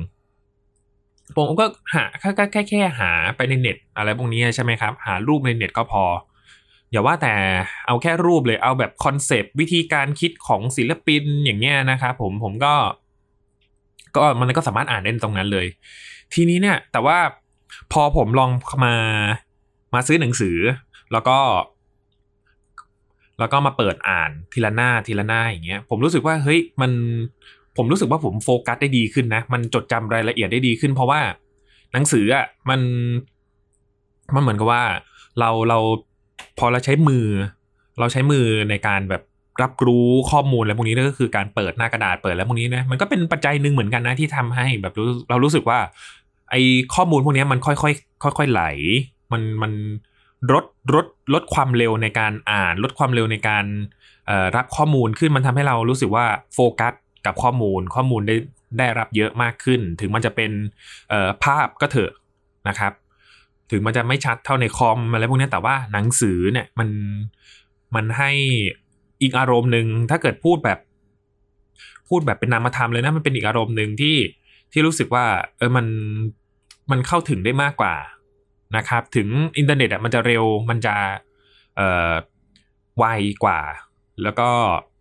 [1.38, 1.65] ผมก็
[1.96, 6.04] หาแค่แค่แค่หาไปในเน็ต อะไรพวกนี้ใช่ไหมครับ หารูปในเน็ตก็พอ
[6.91, 7.34] อย่าว่าแต่
[7.88, 12.74] เอาแค่รูปเลยเอาแบบคอนเซปต์วิธีการคิดของศิลปินอย่างเงี้ยนะครับผมผมก็
[14.15, 15.67] ก็มันก็สามารถอ่านได้ตรงนั้นเลย
[16.34, 17.17] ทีนี้เนี่ย แต่ว่า
[17.93, 18.50] พอผมลอง
[18.86, 18.96] มา
[19.93, 20.58] มาซื้อหนังสือ
[21.12, 21.38] แล้วก็
[23.39, 26.91] แล้วก็มาเปิดอ่านทีละหน้าทีละหน้าอย่างเงี้ย ผมรู้สึกว่าเฮ้ยมัน
[27.77, 31.21] ผมรู้สึกว่าผมโฟกัสได้ดีขึ้นนะ มันจดจำรายละเอียดได้ดีขึ้น เพราะว่า
[31.93, 32.81] หนังสืออะมัน
[34.36, 34.83] มันเหมือนกับว่า
[35.39, 35.79] เราเรา
[36.59, 37.25] พอเราใช้มือ
[37.99, 39.23] เราใช้มือในการแบบ
[39.62, 44.93] รับรู้ข้อมูลอะไรพวกนี้ก็คือการเปิดหน้ากระดาษเปิดแล้วพวกนี้นะมันก็เป็นปัจจัยหนึ่งเหมือนกันนะที่ทำให้แบบ
[45.29, 45.79] เรารู้สึกว่า
[46.51, 46.62] ไอ้
[46.95, 48.63] ข้อมูลพวกนี้มันค่อยๆค่อยๆไหล
[49.31, 49.71] มันมัน
[50.53, 53.65] ลดลดลดความเร็วในการอ่าน ลดความเร็วในการ
[54.55, 56.93] รับข้อมูลขึ้นมันทำให้เรารู้สึกว่าโฟกัส
[57.25, 58.36] กับข้อมูลข้อมูลได้
[58.77, 60.51] ได้รับเยอะมากขึ้น ถึงมันจะเป็น
[61.43, 62.12] ภาพก็เถอะ
[62.67, 62.93] นะครับ
[63.71, 66.89] ถึงมันจะไม่ชัดเท่าในคอมอะไรพวกนี้แต่ว่าหนังสือเนี่ยมัน
[67.95, 68.31] มันให้
[69.21, 70.79] อีกอารมณ์หนึ่งถ้าเกิดพูดแบบ
[72.09, 74.17] พูดแบบเป็นนามธรรมเลยนะมันเป็นอีกอารมณ์หนึ่งที่
[74.71, 75.25] ที่รู้สึกว่า
[75.57, 75.86] เออมัน
[76.91, 77.95] มันเข้าถึงได้มากกว่า
[78.77, 80.95] นะครับ ถึงอินเทอร์เน็ตอะมันจะเร็วมันจะ
[81.75, 82.13] เอ่อ
[82.97, 83.05] ไว
[83.43, 83.59] กว่า
[84.23, 84.49] แล้วก็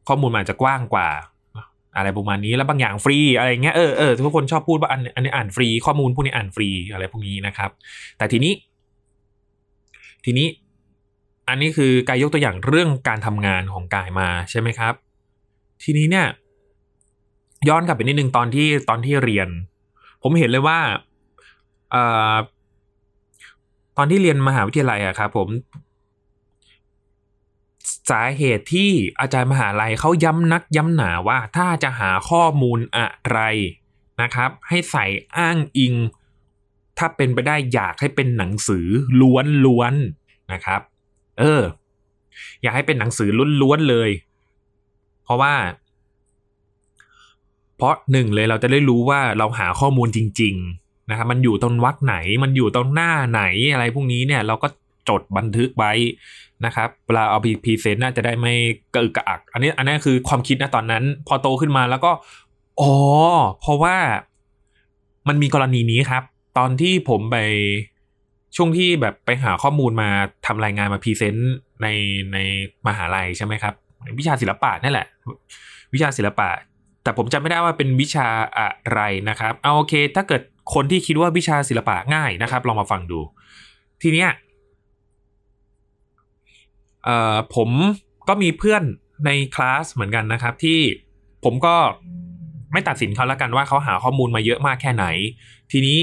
[0.08, 1.08] ข้อมูลมันจะกว้างกว่า
[1.96, 7.70] อะไรประมาณนี้แล้วบางอย่างฟรีอะไรเงี้ยเออเออทุกคนชอบพูดว่าอันอันนี้อ่านฟรีข้อมูลพวกนี้อ่านฟรีอะไรพวกนี้นะครับ
[8.18, 8.52] แต่ทีนี้
[10.24, 10.46] ทีนี้
[11.48, 14.94] อันนี้คือกายยกตัวอย่างเรื่องการทำงานของกายมาใช่ไหมครับ
[15.82, 16.26] ทีนี้เนี่ย
[17.68, 19.48] ย้อนกลับไปนิดนึงตอนที่ตอนที่เรียน
[20.22, 20.78] ผมเห็นเลยว่า
[21.94, 21.96] อ
[23.96, 25.48] ตอนที่เรียนมหาวิทยาลัยอะครับผม
[28.10, 28.90] สาเหตุที่
[29.20, 33.40] อาจารย์มหาลัยเขาย้ำนักย้ำหนาว่าถ้าจะหาข้อมูลอะไร
[34.22, 35.04] นะครับ ให้ใส่
[35.36, 35.94] อ้างอิง
[36.98, 38.86] ถ้าเป็นไปได้อยากให้เป็นหนังสือ
[39.64, 40.80] ล้วนๆนะครับ
[41.38, 41.62] เออ
[42.62, 43.30] อยากให้เป็นหนังสือ
[43.62, 44.10] ล้วนๆเลย
[45.24, 45.54] เพราะว่า
[47.76, 53.42] เพราะหนึ่งเลยเราจะได้รู้ว่าเราหาข้อมูลจริง ๆ นะครับ มันอยู่ตรงวรรคไหน มันอยู่ตรงหน้าไหน
[53.72, 54.68] อะไรพวกนี้เนี่ย เราก็
[55.08, 55.92] จดบันทึกไว้
[56.66, 58.54] นะครับเวลาเอาไป present น่าจะได้ไม่
[58.94, 62.12] กระอึกกระอัก อันนี้อันนี้คือความคิดนะตอนนั้น พอโตขึ้นมาแล้วก็
[62.80, 62.92] อ๋อ
[63.60, 63.96] เพราะว่า
[65.28, 66.22] มันมีกรณีนี้ครับ
[66.58, 67.36] ตอนที่ผมไป
[68.56, 70.08] ช่วงที่แบบไปหาข้อมูลมา
[70.46, 71.52] ทำรายงานมา present
[71.82, 71.86] ใน
[72.32, 72.38] ใน
[72.86, 73.74] มหาลัยใช่ไหมครับ
[74.18, 75.06] วิชาศิลปะนั่นแหละ
[75.94, 76.48] วิชาศิลปะ
[77.02, 78.26] แต่ผมจำไม่ได้ว่าเป็นวิชา
[78.58, 80.42] อะไรนะครับเอาโอเค ถ้าเกิด
[80.74, 83.20] คนที่คิดว่าวิชาศิลปะง่ายนะครับ ลองมาฟังดู
[84.02, 84.30] ทีเนี้ย
[87.04, 87.70] เอ่อผม
[88.28, 88.82] ก็มีเพื่อน
[89.26, 90.80] ในคลาสเหมือนกันนะครับ ที่
[91.44, 91.74] ผมก็
[92.72, 95.06] ไม่ตัดสินเขาแล้วกันว่าเขาหาข้อมูลมาเยอะมากแค่ไหน
[95.72, 95.98] ทีนี้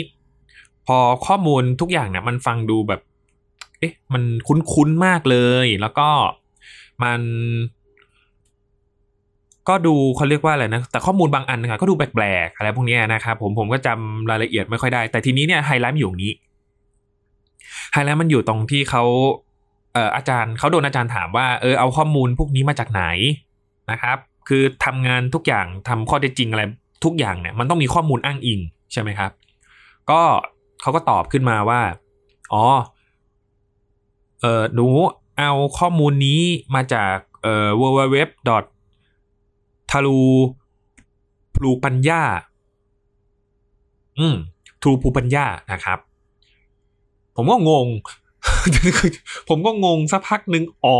[0.87, 3.01] พอข้อมูลทุกอย่างเนี่ยมันฟังดูแบบ
[3.79, 6.09] เอ๊ะ มันคุ้นๆมากเลย แล้วก็
[7.03, 7.21] มัน
[9.69, 16.33] ก็ดูเขาเรียกว่าอะไรนะ แต่ข้อมูลบางอันนะก็ดูแปลกๆอะไรพวกนี้นะครับผมผมก็จำรายละเอียดไม่ค่อยได้ แต่ทีนี้เนี่ยไฮไลท์มันอยู่นี้
[17.93, 19.03] ไฮไลท์มันอยู่ตรงที่เขา
[19.93, 23.03] เอ่ออาจารย์เขาโดนอาจารย์ถามว่าเออเอาข้อมูลพวกนี้มาจากไหน
[23.91, 26.63] นะครับ คือทำงานทุกอย่างทำข้อเท็จจริงอะไร
[27.05, 28.59] ทุกอย่างเนี่ยมันต้องมีข้อมูลอ้างอิง
[28.91, 29.31] ใช่ไหมครับ
[30.09, 30.21] ก็
[30.81, 31.81] เขาก็ตอบขึ้นมาว่า
[32.53, 32.65] อ๋อ
[34.41, 34.87] เออหนู
[35.37, 36.41] เอาข้อมูลนี้
[36.75, 38.17] มาจากเอ่อ www.
[39.91, 40.21] ทารู
[41.55, 42.23] พลูปัญญา
[44.19, 44.35] อืม
[44.81, 45.99] ทรูพูปัญญานะครับ
[47.35, 47.87] ผมก็งง
[49.49, 50.97] ผมก็งงสักพักหนึ่งอ๋อ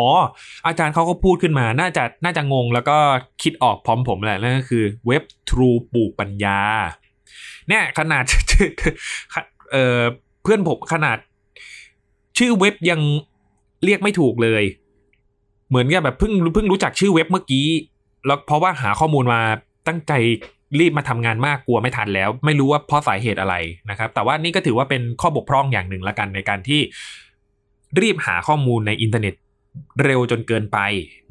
[0.68, 2.98] อาจารย์เขาก็พูดขึ้นมา น่าจะน่าจะงงแล้วก็
[3.44, 6.60] คิดออกพร้อมผมแหละนั่นก็คือเว็บทรูปูปัญญา
[7.68, 8.24] เนี่ยขนาด
[9.72, 10.00] เออ
[10.44, 11.18] เพื่อนผมขนาด
[12.38, 13.02] ชื่อเว็บยัง
[13.84, 14.64] เรียกไม่ถูกเลย
[15.70, 17.68] เหมือนกับแบบเพิ่งเพิ่งรู้จักชื่อเว็บเมื่อกี้
[18.26, 19.42] แล้วเพราะว่าหาข้อมูลมา
[19.88, 20.14] ตั้งใจ
[20.80, 23.56] รีบมาทำงานมากกลัวไม่ทันแล้ว ไม่รู้ว่าเพราะสาเหตุอะไร
[23.90, 26.82] นะครับ แต่ว่านี่ก็ถือว่าเป็นข้อบกพร่องอย่างหนึ่งละกันในการที่
[28.02, 29.36] รีบหาข้อมูลในอินเทอร์เน็ต
[30.04, 30.80] เร็วจนเกินไป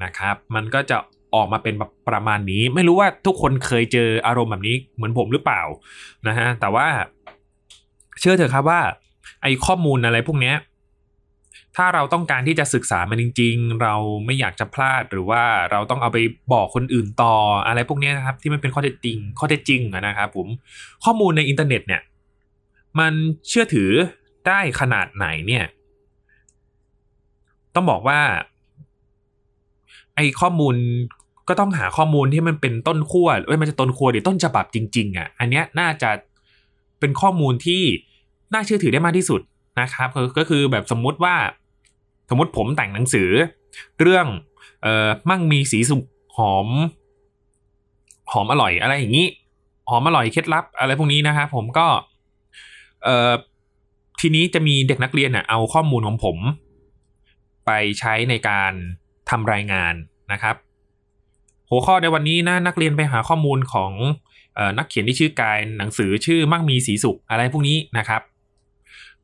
[0.05, 0.97] นะครับ มันก็จะ
[1.35, 5.63] ออกมาเป็นแบบประมาณนี้ ไม่รู้ว่าทุกคนเคยเจออารมณ์แบบนี้เหมือนผมหรือเปล่า
[6.29, 6.87] นะฮะแต่ว่า
[8.21, 8.81] เชื่อเถอะครับว่า
[9.43, 10.55] ไอ้ข้อมูลอะไรพวกนี้
[11.77, 13.95] ถ้าเราต้องการที่จะศึกษามันจริง ๆ เรา
[14.27, 16.19] ไม่อยากจะพลาดหรือว่าเราต้องเอาไป
[16.53, 17.35] บอกคนอื่นต่อ
[17.67, 20.47] อะไรพวกนี้นะครับ ที่มันเป็นข้อเท็จจริง ข้อเท็จจริงนะครับผม
[21.05, 22.03] ข้อมูลในอินเทอร์เน็ตเนี่ย
[22.99, 23.13] มัน
[23.49, 23.91] เชื่อถือ
[24.47, 25.65] ได้ขนาดไหนเนี่ย
[27.75, 28.21] ต้องบอกว่า
[30.17, 30.75] ไอ้ข้อมูล
[31.49, 36.11] ก็ต้องหาข้อมูลที่มันเป็นต้นขั้วเอ้ยมันจะต้นขั้วหรือต้นฉบับจริง ๆ อะ อันเนี้ยน่าจะ
[37.01, 37.83] เป็นข้อมูลที่
[38.53, 39.41] น่าเชื่อถือได้มากที่สุด
[39.81, 41.37] นะครับ ก็คือแบบสมมุติว่า
[42.31, 43.29] สมมติผมแต่งหนังสือ
[44.01, 44.27] เรื่อง
[44.83, 46.03] เอ่อมั่งมีสีสุก
[46.37, 46.69] หอม
[48.33, 49.27] หอมอร่อยอะไรอย่างนี้
[49.89, 51.87] หอมอร่อยเคล็ดลับ อะไรพวกนี้นะครับผมก็
[53.05, 53.33] เอ่อ
[54.21, 56.37] ทีนี้จะมีเด็กนักเรียนอะเอาข้อมูลของผม
[57.69, 58.73] ไปใช้ในการ
[59.31, 59.95] ทำรายงาน
[60.33, 60.57] นะครับ
[61.71, 63.93] หัวข้อในวันนี้นะนักเรียนไปหาข้อมูลของ
[64.79, 68.23] นักเขียนที่ชื่อกายหนังสือชื่อมั่งมีสีสุขอะไรพวกนี้นะครับ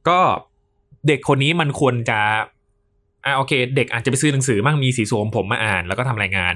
[0.08, 0.20] ก็
[1.06, 2.20] เด็กคนนี้มันควรจะ
[3.24, 6.54] อ่าโอเค เด็กอาจจะไปซื้อหนังสือมั่งมีสีสุขของผมมาอ่าน แล้วก็ทำรายงาน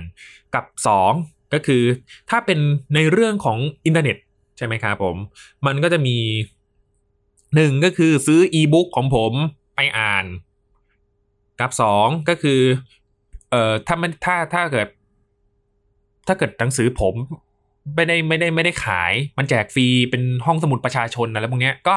[0.54, 1.12] กับสอง
[1.52, 1.82] ก็คือ
[2.30, 2.58] ถ้าเป็น
[2.94, 4.16] ในเรื่องของอินเทอร์เน็ต
[4.56, 5.16] ใช่ไหมครับผม
[5.66, 6.16] มันก็จะมี
[7.54, 9.32] หนึ่งก็คือซื้ออีบุ๊กของผม
[9.76, 10.24] ไปอ่าน
[11.60, 12.60] กับสองก็คือ
[13.50, 14.88] เอ่อถ้ามันถ้าถ้าเกิด
[16.26, 17.14] ถ้าเกิดหนังสือผม
[17.94, 21.96] ไม่ได้ไม่ได้ไม่ได้ขาย มันแจกฟรีเป็นห้องสมุดประชาชนอะไรพวกนี้ก็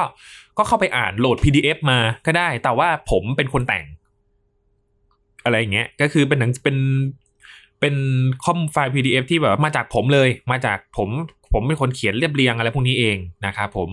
[0.58, 3.84] ก็เข้าไปอ่านโหลด PDF มาก็ได้ แต่ว่าผมเป็นคนแต่ง
[5.44, 6.76] อะไรอย่างเงี้ยก็คือเป็นหนังเป็น
[7.80, 7.94] เป็น
[8.44, 11.08] คอมไฟล์ PDF ที่แบบมาจากผมเลย มาจากผม
[11.52, 13.88] ผมเป็นคนเขียนเรียบเรียงอะไรพวกนี้เองนะครับผม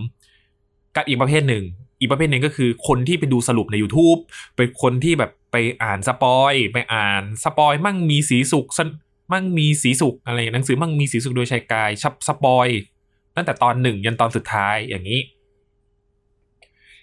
[0.95, 1.63] กับอีกประเภทหนึ่ง
[1.99, 4.19] อีกประเภทหนึ่งก็คือคนที่ไปดูสรุปใน YouTube
[4.55, 8.65] เป็นคนที่แบบ ไปอ่านสปอยไปอ่านสปอยมั่งมีสีสุก
[9.31, 12.67] มั่งมีสีสุกอะไรหนังสือมั่งมีสีสุกโดยชายกายชับสปอย
[13.35, 15.21] ตั้งแต่ตอนหนึ่งยันตอนสุดท้ายอย่างนี้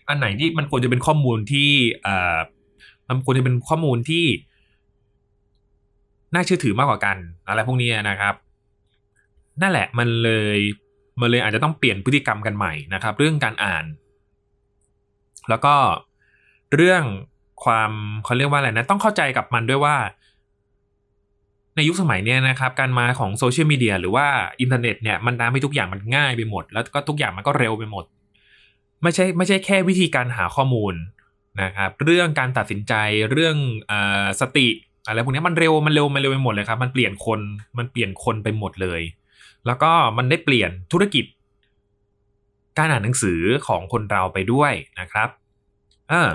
[0.09, 1.71] อันไหนที่มันควรจะเป็นข้อมูลที่
[2.07, 2.39] อ่า
[3.09, 4.25] มันควรจะเป็นข้อมูลที่
[6.35, 7.17] น่าเชื่อถือมากกว่ากัน
[7.49, 8.35] อะไรพวกนี้นะครับ
[9.63, 10.59] นั่นแหละมันเลย
[11.21, 13.85] มันเลยอาจจะต้องเปลี่ยนพฤติกรรมกันใหม่นะครับ เรื่องการอ่าน
[15.49, 15.75] แล้วก็
[16.77, 17.03] เรื่อง
[17.65, 17.91] ความ
[18.25, 19.97] เขาเรียกว่าอะไรนะ ต้องเข้าใจกับมันด้วยว่า
[21.77, 24.27] ในยุคสมัยนี้นะครับ การมาของโซเชียลมีเดียหรือว่า
[24.61, 28.05] อินเทอร์เน็ตเนี่ยมันทำให้ทุกอย่างมันง่ายไปหมด แล้วก็ทุกอย่างมันก็เร็วไปหมด
[29.03, 30.95] ไม่ใช่ไม่ใช่แค่วิธีการหาข้อมูล
[31.63, 32.95] นะครับ เรื่องการตัดสินใจ
[33.31, 33.57] เรื่อง
[33.91, 34.69] สติ
[35.07, 37.41] อะไรพวกนี้มันเร็วมันเร็วมันเร็วไปหมดเลยครับ มันเปลี่ยนคน
[37.79, 39.03] มันเปลี่ยนคนไปหมดเลย
[39.67, 41.25] แล้วก็มันได้เปลี่ยนธุรกิจ
[42.79, 45.29] การอ่านหนังสือของคนเราไปด้วยนะครับ
[46.09, 46.29] เออ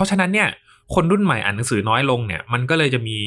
[0.00, 0.48] ราะฉะนั้นเนี่ย
[0.94, 3.18] คนรุ่นใหม่อ่านหนังสือน้อยลงเนี่ย มันก็เลยจะมี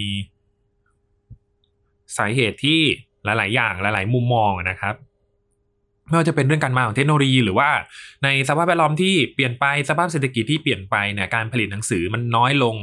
[2.17, 2.79] สาเหตุที่
[3.23, 4.95] หลาย ๆ อย่างหลาย ๆ มุมมองนะครับ
[6.07, 7.69] ไม่ว่าจะเป็นเรื่องการมาของเทคโนโลยี หรือว่า
[8.23, 12.75] ในสภาพแวดล้อมที่เปลี่ยนไปสภาพเศรษฐกิจที่เปลี่ยนไปเนี่ยการผลิตหนังสือมันน้อยลง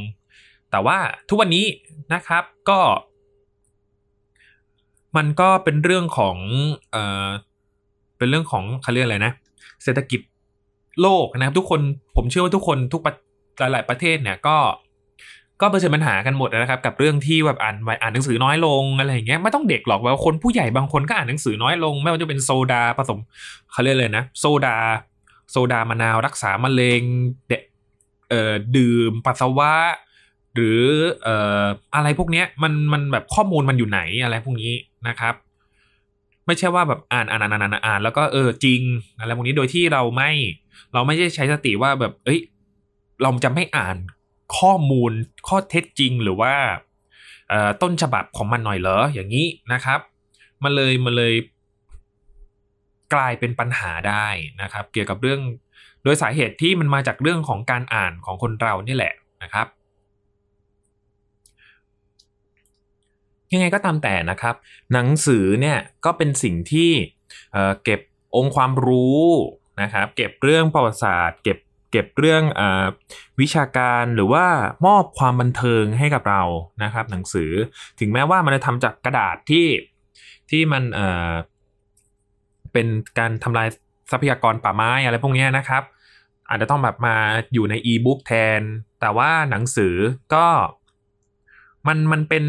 [0.70, 0.98] แต่ว่า
[1.28, 1.66] ทุกวันนี้
[2.14, 2.80] นะครับก็
[5.16, 6.36] มันก็เป็นเรื่องของ
[6.92, 7.28] เอ่อ
[8.18, 9.32] เป็นเรื่องของเขาเรียกอะไรนะ
[9.84, 10.20] เศรษฐกิจ
[11.02, 11.80] โลกนะครับทุกคน
[12.16, 13.02] ผมเชื่อว่าทุกคนทุก
[13.72, 14.56] หลาย ๆ ประเทศเนี่ยก็
[15.60, 23.18] ก็เผชิญปัญหากันหมดนะครับกับเรื่องที่แบบอ่านอ่านหนังสือน้อยลงอะไรอย่างเงี้ยไม่ต้องเด็กหรอกว่าคนผู้ใหญ่บางคนก็อ่านหนังสือน้อยลง ไม่ว่าจะเป็นโซดาผสม
[23.72, 24.76] เขาเรียกเลยนะ โซดา
[25.50, 27.02] โซดามะนาวรักษามะเร็ง
[27.48, 27.52] เด
[28.30, 29.74] เอ่อดื่มปัสสาวะ
[30.54, 30.80] หรือ
[31.22, 34.72] เอ่ออะไรพวกเนี้ยมันมันแบบข้อมูลมันอยู่ไหนอะไรพวกนี้
[35.08, 35.34] นะครับ
[36.46, 38.80] ไม่ใช่ว่าแบบอ่านอ่านอ่านอ่านอ่านแล้วก็เออจริง
[39.18, 40.30] อะไรพวกนี้โดยที่เราไม่
[40.92, 42.40] เราไม่ได้ใช้สติว่าแบบ เอ้ย
[43.22, 43.96] เราจะไม่อ่าน
[44.58, 45.12] ข้อมูล
[45.48, 46.54] ข้อเท็จจริงหรือว่า
[47.82, 50.00] ต้นฉบับของมันหน่อยเหรออย่างนี้นะครับ
[50.64, 51.34] มันเลยมันเลย
[53.14, 54.26] กลายเป็นปัญหาได้
[54.62, 55.40] นะครับ เกี่ยวกับเรื่อง
[56.02, 59.66] โดยสาเหตุที่มันมาจากเรื่องของการอ่านของคนเรานี่แหละนะครับ
[63.52, 64.54] ยังไงก็ตามแต่นะครับ
[64.92, 66.90] หนังสือเนี่ยก็เป็นสิ่งที่
[67.84, 68.00] เก็บ
[68.36, 69.24] องค์ความรู้
[69.82, 71.58] นะครับ เก็บเรื่องประวัติศาสตร์ เก็บ
[71.90, 72.62] เก็บเรื่องอ
[73.40, 74.46] วิชาการหรือว่า
[74.86, 76.42] มอบความบันเทิงให้กับเรา
[76.82, 77.52] นะครับ หนังสือ
[78.00, 79.66] ถึงแม้ว่ามันจะทำจากกระดาษที่
[80.50, 82.86] ที่มันเเป็น
[83.18, 83.68] การทำลาย
[84.10, 85.82] ทรัพยากรป่าไม้อะไรพวกนี้นะครับ
[86.48, 87.16] อาจจะต้องแบบมา
[87.54, 88.60] อยู่ในอีบุ๊กแทน
[89.00, 89.94] แต่ว่าหนังสือ
[90.34, 90.46] ก็
[91.86, 92.44] มันมันเป็น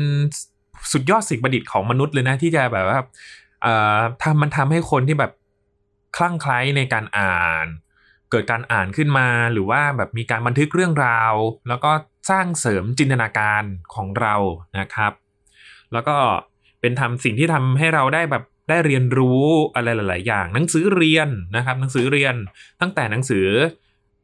[0.91, 2.99] สุดยอดสิ่งประดิษฐ์ของมนุษย์เลยนะ ที่จะแบบว่า
[3.61, 5.31] เอ่อทำมันทำให้คนที่แบบ
[6.17, 7.67] คลั่งไคล้ในการอ่าน
[8.31, 11.33] เกิดการอ่านขึ้นมาหรือว่าแบบมีการบันทึกเรื่องราว
[11.67, 11.91] แล้วก็
[12.29, 13.63] สร้างเสริมจินตนาการ
[13.95, 14.35] ของเรา
[14.79, 15.13] นะครับ
[15.93, 16.17] แล้วก็
[16.81, 19.43] เป็นทำสิ่งที่ทำให้เราได้แบบได้เรียนรู้
[19.75, 22.35] อะไรหลาย ๆ อย่าง หนังสือเรียนนะครับ หนังสือเรียน
[22.81, 23.47] ตั้งแต่หนังสือ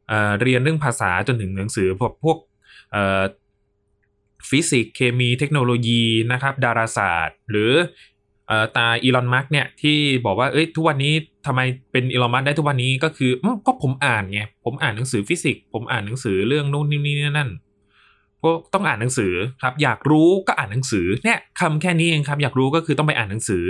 [0.08, 2.38] เอ่อเรียนเรื่องภาษาจนถึงหนังสือพวกพวก
[4.48, 7.72] ฟิสิกส์เคมีเทคโนโลยีนะครับ ดาราศาสตร์ หรือ
[8.76, 11.14] ตาอีลอนมัสก์เนี่ยที่บอกว่าเอ้ยทุกวันนี้
[11.46, 11.60] ทำไม
[11.92, 13.30] เป็นอีลอนมัสก์ได้ทุกวันนี้ก็คือ
[13.66, 17.50] ก็ผมอ่านไงผมอ่านหนังสือฟิสิกส์ผมอ่านหนังสือเรื่องนู่นนี่นี่นั่น
[18.42, 19.32] ก็ต้องอ่านหนังสือ
[19.62, 23.64] ครับ อยากรู้ก็อ่านหนังสือเนี่ยคำแค่นี้เองครับ อยากรู้ก็คือต้องไปอ่านหนังสือ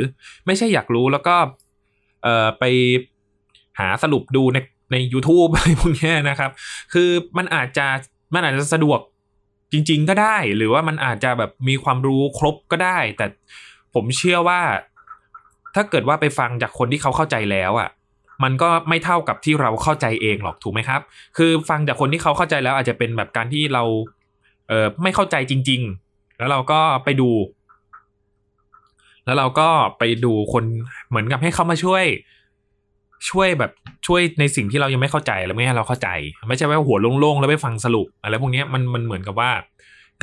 [0.46, 1.36] ไม่ใช่อยากรู้แล้วก็
[2.22, 2.64] เอ่อไป
[3.78, 4.58] หาสรุปดูใน
[4.92, 6.50] ใน u t u b e อะไรพวกนี้นะครับ
[6.92, 7.86] คือมันอาจจะ
[8.34, 9.00] มันอาจจะสะดวก
[9.72, 13.26] จริง ๆ ก็ได้ หรือว่ามันอาจจะแบบมีความรู้ครบก็ได้ แต่
[13.94, 14.60] ผมเชื่อว่า
[15.74, 17.88] ถ้าเกิดว่าไปฟังจากคนที่เขาเข้าใจแล้วอะ
[18.44, 21.00] มันก็ไม่เท่ากับที่เราเข้าใจเองหรอกถูกไหมครับ
[21.36, 23.82] คือฟังจากคนที่เขาเข้าใจแล้ว อาจจะเป็นแบบการที่เรา
[24.68, 27.30] เออไม่เข้าใจจริง ๆ แล้วเราก็ไปดู
[29.24, 30.64] แล้วเราก็ไปดูคน
[31.08, 32.04] เหมือนกับให้เขามาช่วย
[33.30, 33.72] ช่วยแบบ
[34.06, 36.08] ช่วยในสิ่งที่เรายังไม่เข้าใจแล้วไม่ให้เราเข้าใจ
[36.48, 39.50] ไม่ใช่ว่าหัวโล่งๆแล้วไปฟังสรุปอะไรพวกนี้มันมันเหมือนกับว่า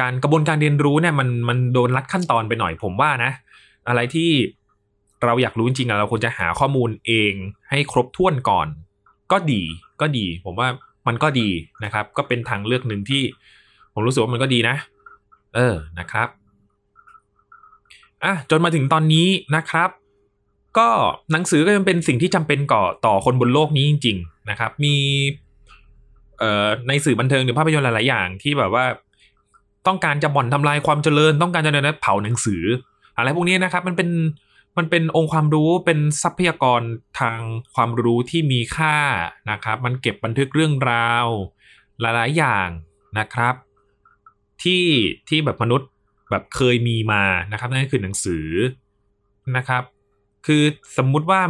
[0.01, 3.31] การกระบวนการเรียนรู้เนี่ยมันมันโดนลัดขั้นตอนไปหน่อยผมว่านะ
[3.87, 4.31] อะไรที่
[5.23, 7.33] เราอยากรู้จริงๆเราควรจะหาข้อมูลเอง
[7.69, 8.67] ให้ครบถ้วนก่อน
[9.31, 9.61] ก็ดี
[10.01, 10.67] ก็ดี ผมว่า
[11.07, 11.49] มันก็ดี
[11.83, 13.21] นะครับ ก็เป็นทางเลือกหนึ่งที่
[13.93, 14.75] ผมรู้สึกว่ามันก็ดีนะ
[15.55, 16.27] เออนะครับ
[18.23, 19.89] อะจนมาถึงตอนนี้นะครับ
[20.77, 20.87] ก็
[21.31, 24.95] หนังสือก็ยังเป็นสิ่งที่จำเป็นก่อต่อคนบนโลกนี้จริง ๆ นะครับ มี
[26.39, 28.85] เอ่อในสื่อบันเทิงหรือภาพยนตร์หลายๆอย่างที่แบบว่า
[29.87, 32.63] ต้องการจะบ่อนทำลายความเจริญ ต้องการจะเดินเผาหนังสือ
[33.17, 34.09] อะไรพวกนี้นะครับ มันเป็น
[34.77, 36.81] มันเป็นองค์ความรู้เป็นทรัพยากร
[37.19, 37.39] ทาง
[37.75, 38.95] ความรู้ที่มีค่า
[39.51, 41.27] นะครับ มันเก็บบันทึกเรื่องราว
[42.01, 42.67] หลายๆอย่าง
[43.19, 43.55] นะครับ
[44.63, 44.85] ที่
[45.29, 45.89] ที่แบบมนุษย์
[46.31, 48.47] แบบเคยมีมานะครับ นั่นคือหนังสือ
[49.57, 49.83] นะครับ
[50.45, 50.63] คือ
[50.97, 51.41] สมมุติว่า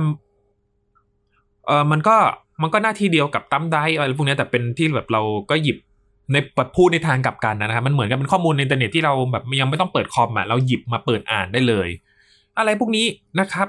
[1.65, 2.17] เออมันก็
[2.61, 5.77] มันก็หน้าที่เดียวกับตั้มได้อะไรพวกนี้แต่เป็นที่แบบเราก็หยิบ
[6.31, 6.35] ใน
[6.75, 11.89] พูดในทางกลับกันนะครับมันเหมือนกับเป็นข้อมูลในอินเทอร์เน็ตที่เราแบบยังไม่ต้องเปิดคอมอะเราหยิบมาเปิดอ่านได้เลย
[12.57, 13.05] อะไรพวกนี้
[13.39, 13.67] นะครับ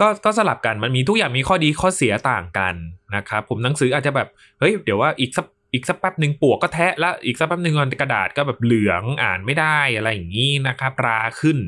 [0.00, 2.74] ก็ก็สลับกันมันมีทุกอย่างมีข้อดีข้อเสียต่างกัน
[3.16, 4.28] นะครับผมหนังสืออาจจะแบบ
[4.58, 11.58] เฮ้ยเดี๋ยวว่าอีกสักอีกสักแป๊บหนึ่งปลวกก็แทะแล้วอีกสักแป๊บหนึ่งกระดาษก็แบบเหลืองอ่านไม่ได้อะไรอย่างนี้นะครับราขึ้น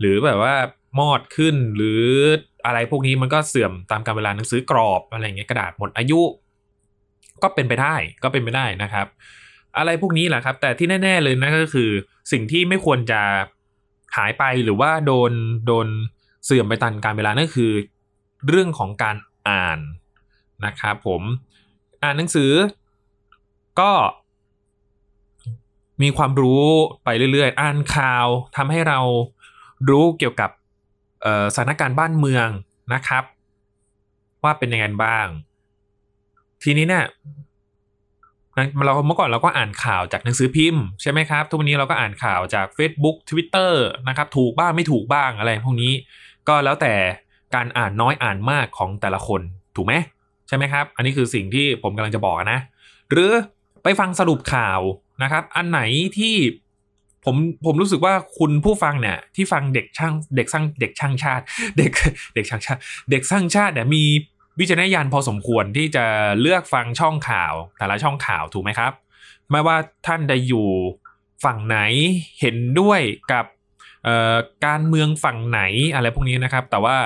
[0.00, 0.54] หรือแบบว่า
[0.98, 2.02] มอดขึ้นหรือ
[2.66, 6.20] อะไรพวกนี้มันก็เสื่อมตามกาลเวลาหนังสือกรอบอะไรเงี้ยกระดาษหมดอายุ
[7.42, 9.06] ก็เป็นไปได้ก็เป็นไปได้นะครับ
[9.78, 11.90] อะไรพวกนี้แหละครับ แต่ที่แน่ ๆเลยนะก็คือ
[12.32, 13.20] สิ่งที่ไม่ควรจะ
[14.16, 15.32] หายไปหรือว่าโดน
[15.66, 15.86] โดน
[16.44, 17.72] เสื่อมไปตามการเวลานั่นคือ
[18.48, 19.16] เรื่องของการ
[19.48, 19.78] อ่าน
[20.66, 21.22] นะครับผม
[22.02, 22.52] อ่านหนังสือ
[23.80, 23.92] ก็
[26.02, 26.64] มีความรู้
[27.04, 28.26] ไปเรื่อยๆ อ่านข่าว
[28.56, 28.98] ทำให้เรา
[29.88, 30.50] รู้เกี่ยวกับ
[31.54, 32.48] สถานการณ์บ้านเมือง
[32.94, 33.24] นะครับ
[34.44, 35.26] ว่าเป็นยังไงบ้าง
[36.62, 37.04] ทีนี้เนี่ย
[38.84, 43.72] เราเมื่อก่อนเราก็อ่านข่าวจากหนังสือพิมพ์ใช่ไหมครับ ทุกวันนี้เราก็อ่านข่าวจาก Facebook Twitter
[44.08, 45.92] นะครับ ถูกบ้างไม่ถูกบ้างอะไรพวกนี้
[46.48, 46.94] ก็แล้วแต่
[47.54, 49.40] การอ่านน้อยอ่านมากของแต่ละคน
[49.76, 49.94] ถูกไหม
[50.48, 52.60] ใช่ไหมครับ อันนี้คือสิ่งที่ผมกำลังจะบอกนะ
[53.10, 53.30] หรือ
[53.82, 54.80] ไปฟังสรุปข่าว
[55.22, 55.80] นะครับ อันไหน
[56.18, 56.34] ที่
[57.24, 61.44] ผมผมรู้สึกว่าคุณผู้ฟังเนี่ยที่ฟังเด็กช่างเด็กสร้างเด็กช่างชาติ
[61.78, 61.90] เด็ก
[62.34, 64.04] เด็กช่างชาติ เด็กสร้างชาติเนี่ยมี
[64.58, 66.04] วิจารณญาณพอสมควรที่จะ
[66.40, 68.92] เลือกฟังช่องข่าวแต่ละช่องข่าวถูกไหมครับ
[69.50, 70.68] ไม่ว่าท่านจะอยู่
[71.44, 71.78] ฝั่งไหน
[72.40, 73.00] เห็นด้วย
[73.32, 73.44] กับ
[74.66, 75.60] การเมืองฝั่งไหน
[75.94, 76.96] อะไรพวกนี้นะครับ แต่ว่า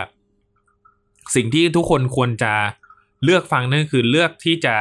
[1.35, 2.55] สิ่งที่ทุกคนควรจะ
[3.25, 4.77] เลือกฟังนั่นคือเลือกที่จะ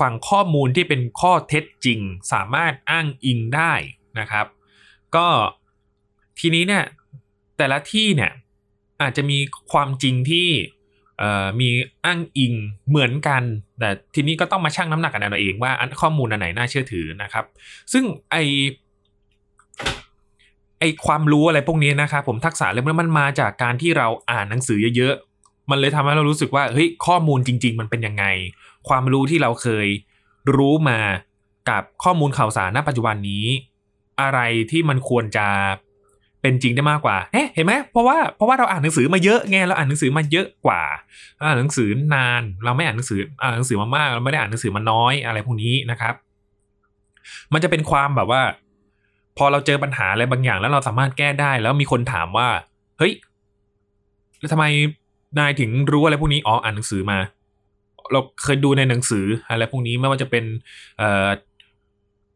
[0.00, 2.00] ฟังข้อมูลที่เป็นข้อเท็จจริง
[2.32, 3.72] สามารถอ้างอิงได้
[4.18, 4.46] นะครับ
[5.16, 5.26] ก็
[6.38, 6.84] ทีนี้เนี่ย
[7.58, 8.32] แต่ละที่เนี่ย
[9.02, 9.38] อาจจะมี
[9.72, 10.48] ความจริงที่
[11.60, 11.68] มี
[12.04, 12.54] อ้างอิง
[12.88, 13.42] เหมือนกัน
[13.78, 17.44] แต่ทีนี้ก็ต้องมาชั่งน้ำหนักกันเอาเองว่าข้อมูลอันไหนน่าเชื่อถือนะครับ
[17.92, 18.36] ซึ่งไอ
[20.80, 28.24] ไอความรู้อะไรพวกนี้นะครับผมทักษะเรื่องมันมาจากการที่เราอ่านหนังสือเยอะๆ มันเลยทำให้เรารู้สึกว่าเฮ้ยข้อมูลจริง ๆ มันเป็นยังไง
[28.88, 29.86] ความรู้ที่เราเคย
[30.56, 30.98] รู้มา
[31.70, 33.46] กับข้อมูลข่าวสารณปัจจุบันนี้
[34.20, 35.46] อะไรที่มันควรจะ
[36.48, 40.82] เป็นจริงได้มากกว่าเอ๊ะเห็นไหมเพราะว่าเพราะว่าเราอ่านหนังสือมาเยอะไงเราอ่านหนังสือมาเยอะกว่า
[41.46, 46.14] อ่านหนังสือนานเราไม่อ่านหนังสืออ่านหนังสือมามากเราไม่ได้อ่านหนังสือมาน้อยอะไรพวกนี้นะครับ
[47.52, 48.42] มันจะเป็นความแบบว่า
[49.36, 52.48] พอเราเจอปัญหาอะไรบางอย่าง แล้วเราสามารถแก้ได้ แล้วมีคนถามว่า
[52.98, 53.12] เฮ้ย
[54.38, 54.64] แล้วทำไม
[55.38, 57.18] นายถึงรู้อะไรพวกนี้อ๋ออ่านหนังสือมา
[58.12, 60.44] เราเคยดูในหนังสืออะไรพวกนี้ไม่ว่าจะเป็น
[60.98, 61.28] เอ่อ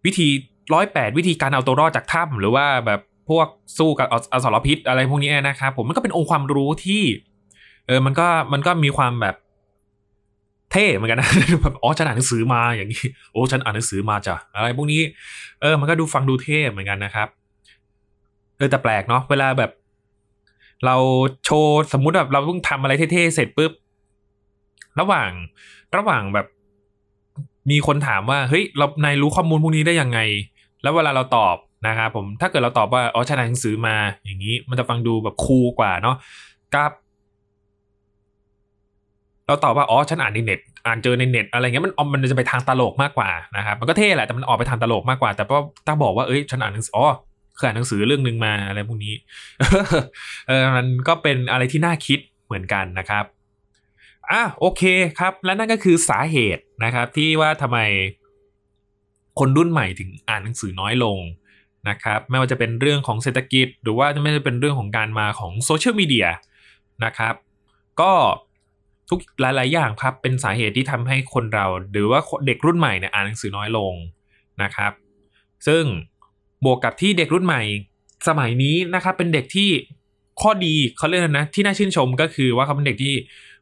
[0.04, 0.28] วิธี
[0.74, 3.46] ร้อยแปดวิธีการเอาตัวรอดจากถ้ำหรือว่าแบบ พวก
[3.78, 7.02] สู้กับอสรพิษอะไรพวกนี้นะครับผมมันก็เป็นองค์ความรู้ที่
[7.86, 9.36] เออมันก็มันก็มีความแบบ
[10.72, 11.28] เท่เหมือนกันนะ
[11.62, 15.00] แบบอ๋อฉันอ่านหนังสือมาอย่างนี้โอ้ฉันอ่านหนังสือมาจ้ะอะไรพวกนี้
[15.60, 17.28] เออ มันก็ดูฟังดูเท่เหมือนกันนะครับ
[18.56, 19.70] เออแต่แปลกเนาะเวลาแบบ
[20.86, 20.96] เรา
[21.44, 23.72] โชว์สมมุติแบบเราเพิ่งทำอะไรเท่ๆเสร็จปุ๊บ
[25.00, 25.30] ระหว่าง
[25.96, 26.46] ระหว่างแบบ
[27.70, 30.18] มีคนถามว่าเฮ้ยเรานายรู้ข้อมูลพวกนี้ได้ยังไง
[30.82, 36.16] แล้วเวลาเราตอบ นะครับผมถ้าเกิดเราตอบว่าอ๋อฉันอ่านหนังสือมาอย่างนี้ มันจะฟังดูแบบคูลกว่าเนาะ
[36.74, 36.90] กับ
[39.46, 47.06] เราตอบว่าอ๋อฉันอ่านในเน็ตอ่านเจอในเน็ตอะไรเงี้ยมันมันจะไปทางตลกมากกว่านะครับมันก็เท่แหละแต่มันออกไปทางตลกมากกว่า แต่พอถ้าบอกว่าเอ้ยฉันอ่านหนังสืออ๋อ
[47.56, 49.14] เคยอ่านหนังสือเรื่องหนึ่งมาอะไรพวกนี้
[50.48, 53.24] เออมันก็เป็นอะไรที่น่าคิดเหมือนกันนะครับ
[54.30, 54.82] อะโอเค
[55.18, 57.78] ครับ และนั่นก็คือสาเหตุนะครับ ที่ว่าทำไม
[59.38, 61.18] คนรุ่นใหม่ถึงอ่านหนังสือน้อยลง
[61.88, 66.28] นะครับไม่ว่าจะเป็นเรื่องของเศรษฐกิจ หรือว่าไม่จะเป็นเรื่องของการมาของโซเชียลมีเดีย
[67.04, 67.34] นะครับ
[68.00, 68.12] ก็
[69.08, 73.94] ทุกหลาย ๆ อย่างครับเป็นสาเหตุที่ทำให้คนเรา หรือว่าเด็กรุ่นใหม่เนี่ยอ่านหนังสือน้อยลง
[74.62, 74.92] นะครับ
[75.66, 75.84] ซึ่ง
[76.64, 77.62] บวกกับที่เด็กรุ่นใหม่
[78.28, 79.70] สมัยนี้นะครับเป็นเด็กที่
[80.42, 83.14] ข้อดีเขาเรียกนะที่น่าชื่นชมก็คือว่าเขาเป็นเด็กที่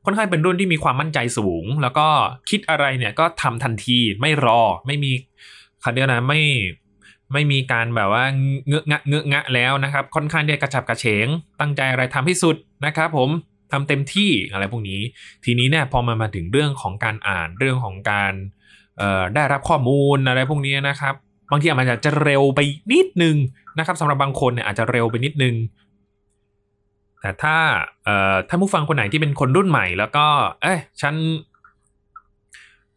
[0.04, 2.06] ค่อนข้างเป็นรุ่นที่มีความมั่นใจสูง แล้วก็
[2.50, 5.12] คิดอะไรเนี่ยก็ทำทันทีไม่รอไม่มี
[5.85, 6.40] คันเดียวนะไม่
[7.33, 8.24] ไม่มีการแบบว่า
[8.68, 11.26] เงอะงะเงอะงะแล้วนะครับ ค่อนข้างที่จะกระฉับกระเฉง
[11.60, 12.56] ตั้งใจอะไรทำให้สุด
[12.87, 13.28] นะครับผม
[13.72, 15.00] ทำเต็มที่อะไรพวกนี้
[15.44, 18.33] ทีนี้เนี่ยพอมามาถึงเรื่องของการอ่านเรื่องของการ
[19.35, 21.14] ได้รับข้อมูลอะไรพวกนี้นะครับ
[21.50, 22.60] บางทีอาจจะเร็วไป
[22.92, 23.37] นิดนึง
[23.78, 25.54] นะครับสำหรับบางคนเนี่ยอาจจะเร็วไปนิดนึง
[27.20, 27.56] แต่ถ้า
[28.48, 30.26] ถ้าผู้ฟังคนไหนที่เป็นคนรุ่นใหม่ แล้วก็
[30.62, 31.14] เอ้ยฉัน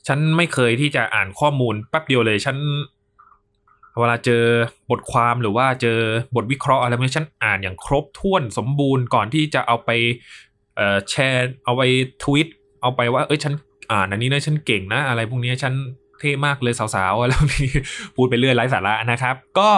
[0.07, 2.57] ฉันไม่เคยที่จะอ่านข้อมูลแป๊บเดียวเลย ฉัน
[3.99, 4.43] เวลาเจอ
[4.91, 5.99] บทความหรือว่าเจอ
[6.35, 9.89] บทวิเคราะห์อะไรพวกนี้ฉันอ่านอย่างครบถ้วนสมบูรณ์ก่อนที่จะเอาไป
[11.09, 11.81] แชร์เอาไป
[12.23, 12.47] ทวิต
[12.81, 13.53] เอาไปว่า เอ้ยฉัน
[13.91, 15.73] อ่านอันนี้นะฉันเก่งนะ อะไรพวกนี้ฉัน
[16.19, 17.71] เท่มากเลยสาวๆอะไรพวกนี้
[18.15, 19.69] พูดไปเรื่อยไร้สาระนะครับ ก็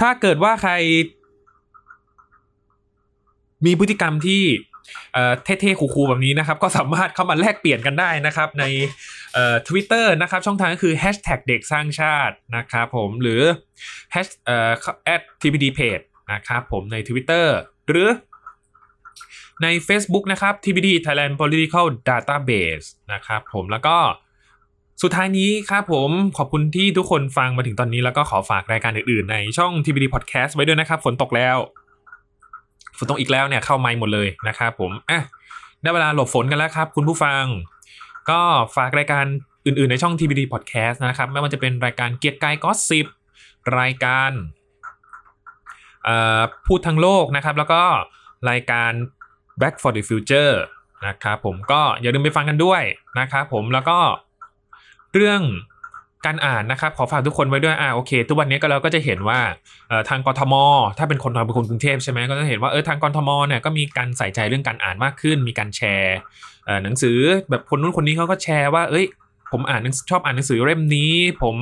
[0.00, 0.72] ถ้าเกิดว่าใคร
[3.66, 4.42] มีพฤติกรรมที่
[5.44, 8.64] เท่ๆคูลๆแบบนี้นะครับ ก็สามารถเข้ามาแลกเปลี่ยนกันได้นะครับ ใน
[9.68, 13.42] ทวิตเตอร์นะครับ ช่องทางก็คือ hashtag เด็กสร้างชาตินะครับผมหรือ
[14.14, 14.72] hash เอ่อ
[15.14, 17.46] at tpd page นะครับผมใน Twitter
[17.88, 18.08] หรือ
[19.62, 23.96] ใน Facebook นะครับ TPD Thailand Political Database นะครับผมแล้วก็
[25.02, 31.56] สุดท้ายนี้ครับผมขอบคุณที่ทุกคนฟังมาถึงตอนนี้แล้วก็ขอฝากรายการอื่นๆ ในช่อง TBD Podcast ไว้ด้วยนะครับ ฝนตกแล้ว
[32.98, 35.20] ฝนตกอีกแล้วเนี่ยเข้าไม่หมดเลยนะครับผมอะ
[35.82, 37.44] ได้เวลาหลบฝนกันแล้วครับ คุณผู้ฟัง
[38.30, 38.40] ก็
[38.76, 39.24] ฝากรายการ
[39.66, 43.06] อื่นๆในช่อง TBD Podcast นะครับ ไม่ว่าจะเป็นรายการเกียร์กายก็สิบ
[43.80, 44.30] รายการ
[46.66, 47.82] พูดทั้งโลกนะครับ แล้วก็
[48.50, 48.92] รายการ
[49.60, 50.54] Back for the Future
[51.06, 52.82] นะครับผมก็อย่าลืมไปฟังกันด้วย
[53.18, 53.98] นะครับผมแล้วก็
[55.14, 55.42] เรื่อง
[56.26, 59.40] การอ่านนะครับขอฝากทุกคนไว้ด้วยอ่าโอเค ทุกวันนี้ก็เราก็จะเห็นว่า
[60.08, 60.54] ทางกทม
[60.98, 66.16] ถ้าเป็นคนทางเป็นคนกรุงเทพใช่ไหมก็จะเห็นว่าเออทางกทมเนี่ยก็มีการใส่ใจเรื่องการอ่านมากขึ้น มีการแชร์
[66.84, 67.18] หนังสือ
[67.50, 69.06] แบบคนนู้นคนนี้เขาก็แชร์ว่า เอ้ย
[69.52, 71.56] ผมอ่านชอบอ่านหนังสือเล่มนี้ ผม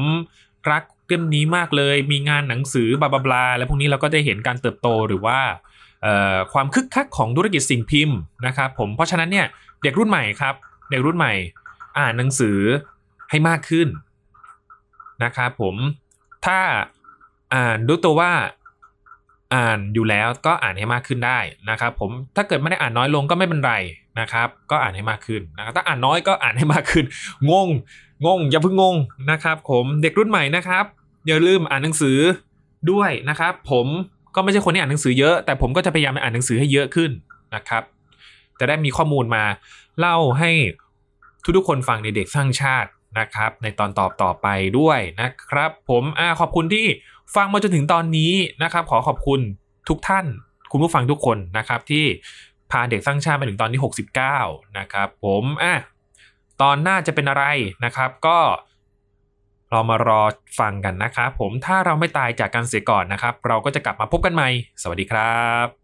[0.70, 5.38] รักเล่มนี้มากเลย มีงานหนังสือบลาบลาแล้วพวกนี้เราก็ได้เห็นการเติบโตหรือว่า
[6.52, 9.46] ความคึกคักของธุรกิจสิ่งพิมพ์นะครับผมเพราะฉะนั้นเนี่ย
[9.82, 10.54] เด็กรุ่นใหม่ครับ
[10.90, 11.32] เด็กรุ่นใหม่
[11.98, 12.58] อ่านหนังสือ
[13.30, 13.88] ให้มากขึ้น
[15.24, 15.74] นะครับผม
[16.46, 16.58] ถ้า
[17.54, 18.32] อ่านรู้ตัวว่า
[19.54, 21.38] อ่านอยู่แล้วก็อ่านให้มากขึ้นได้
[21.70, 23.74] นะครับ ผมถ้าเกิดไม่ได้อ่านน้อยลงก็ไม่เป็นไร
[24.20, 27.04] นะครับ ก็อ่านให้มากขึ้นนะครับถ้าอ่านน้อยก็อ่านให้มากขึ้น
[27.50, 27.68] งง
[28.26, 28.96] งง อย่าเพิ่งงง
[29.30, 30.84] นะครับ ผมเด็กรุ่นใหม่นะครับ
[31.26, 32.18] อย่าลืมอ่านหนังสือ
[32.90, 33.86] ด้วยนะครับ ผม
[34.34, 37.10] ก็ไม่ใช่คนที่อ่านหนังสือเยอะ แต่ผมก็จะพยายามอ่านหนังสือให้เยอะขึ้น
[37.54, 37.82] นะครับ
[38.60, 39.44] จะได้มีข้อมูลมา
[39.98, 40.50] เล่าให้
[41.56, 44.46] ทุกๆคนฟังในเด็กสร้างชาติ นะครับในตอนตอบต่อไป
[44.78, 46.86] ด้วยนะครับ ผมอ่าขอบคุณที่
[47.34, 48.32] ฟังมาจนถึงตอนนี้
[48.62, 49.40] นะครับ ขอขอบคุณ
[49.88, 50.26] ทุกท่าน
[50.72, 52.04] คุณผู้ฟังทุกคนนะครับที่
[52.70, 53.80] พาเด็กสร้างชาติมาถึงตอนที่
[54.28, 55.74] 69 นะครับผมอะ
[56.62, 57.44] ตอนหน้าจะเป็นอะไร
[57.84, 58.38] นะครับก็
[59.70, 60.22] เรามารอ
[60.60, 64.48] ฟังกันนะครับผมถ้าเราไม่ตายจากการเสียก่อนนะครับ เราก็จะกลับมาพบกันใหม่
[64.82, 65.77] สวัสดีครับ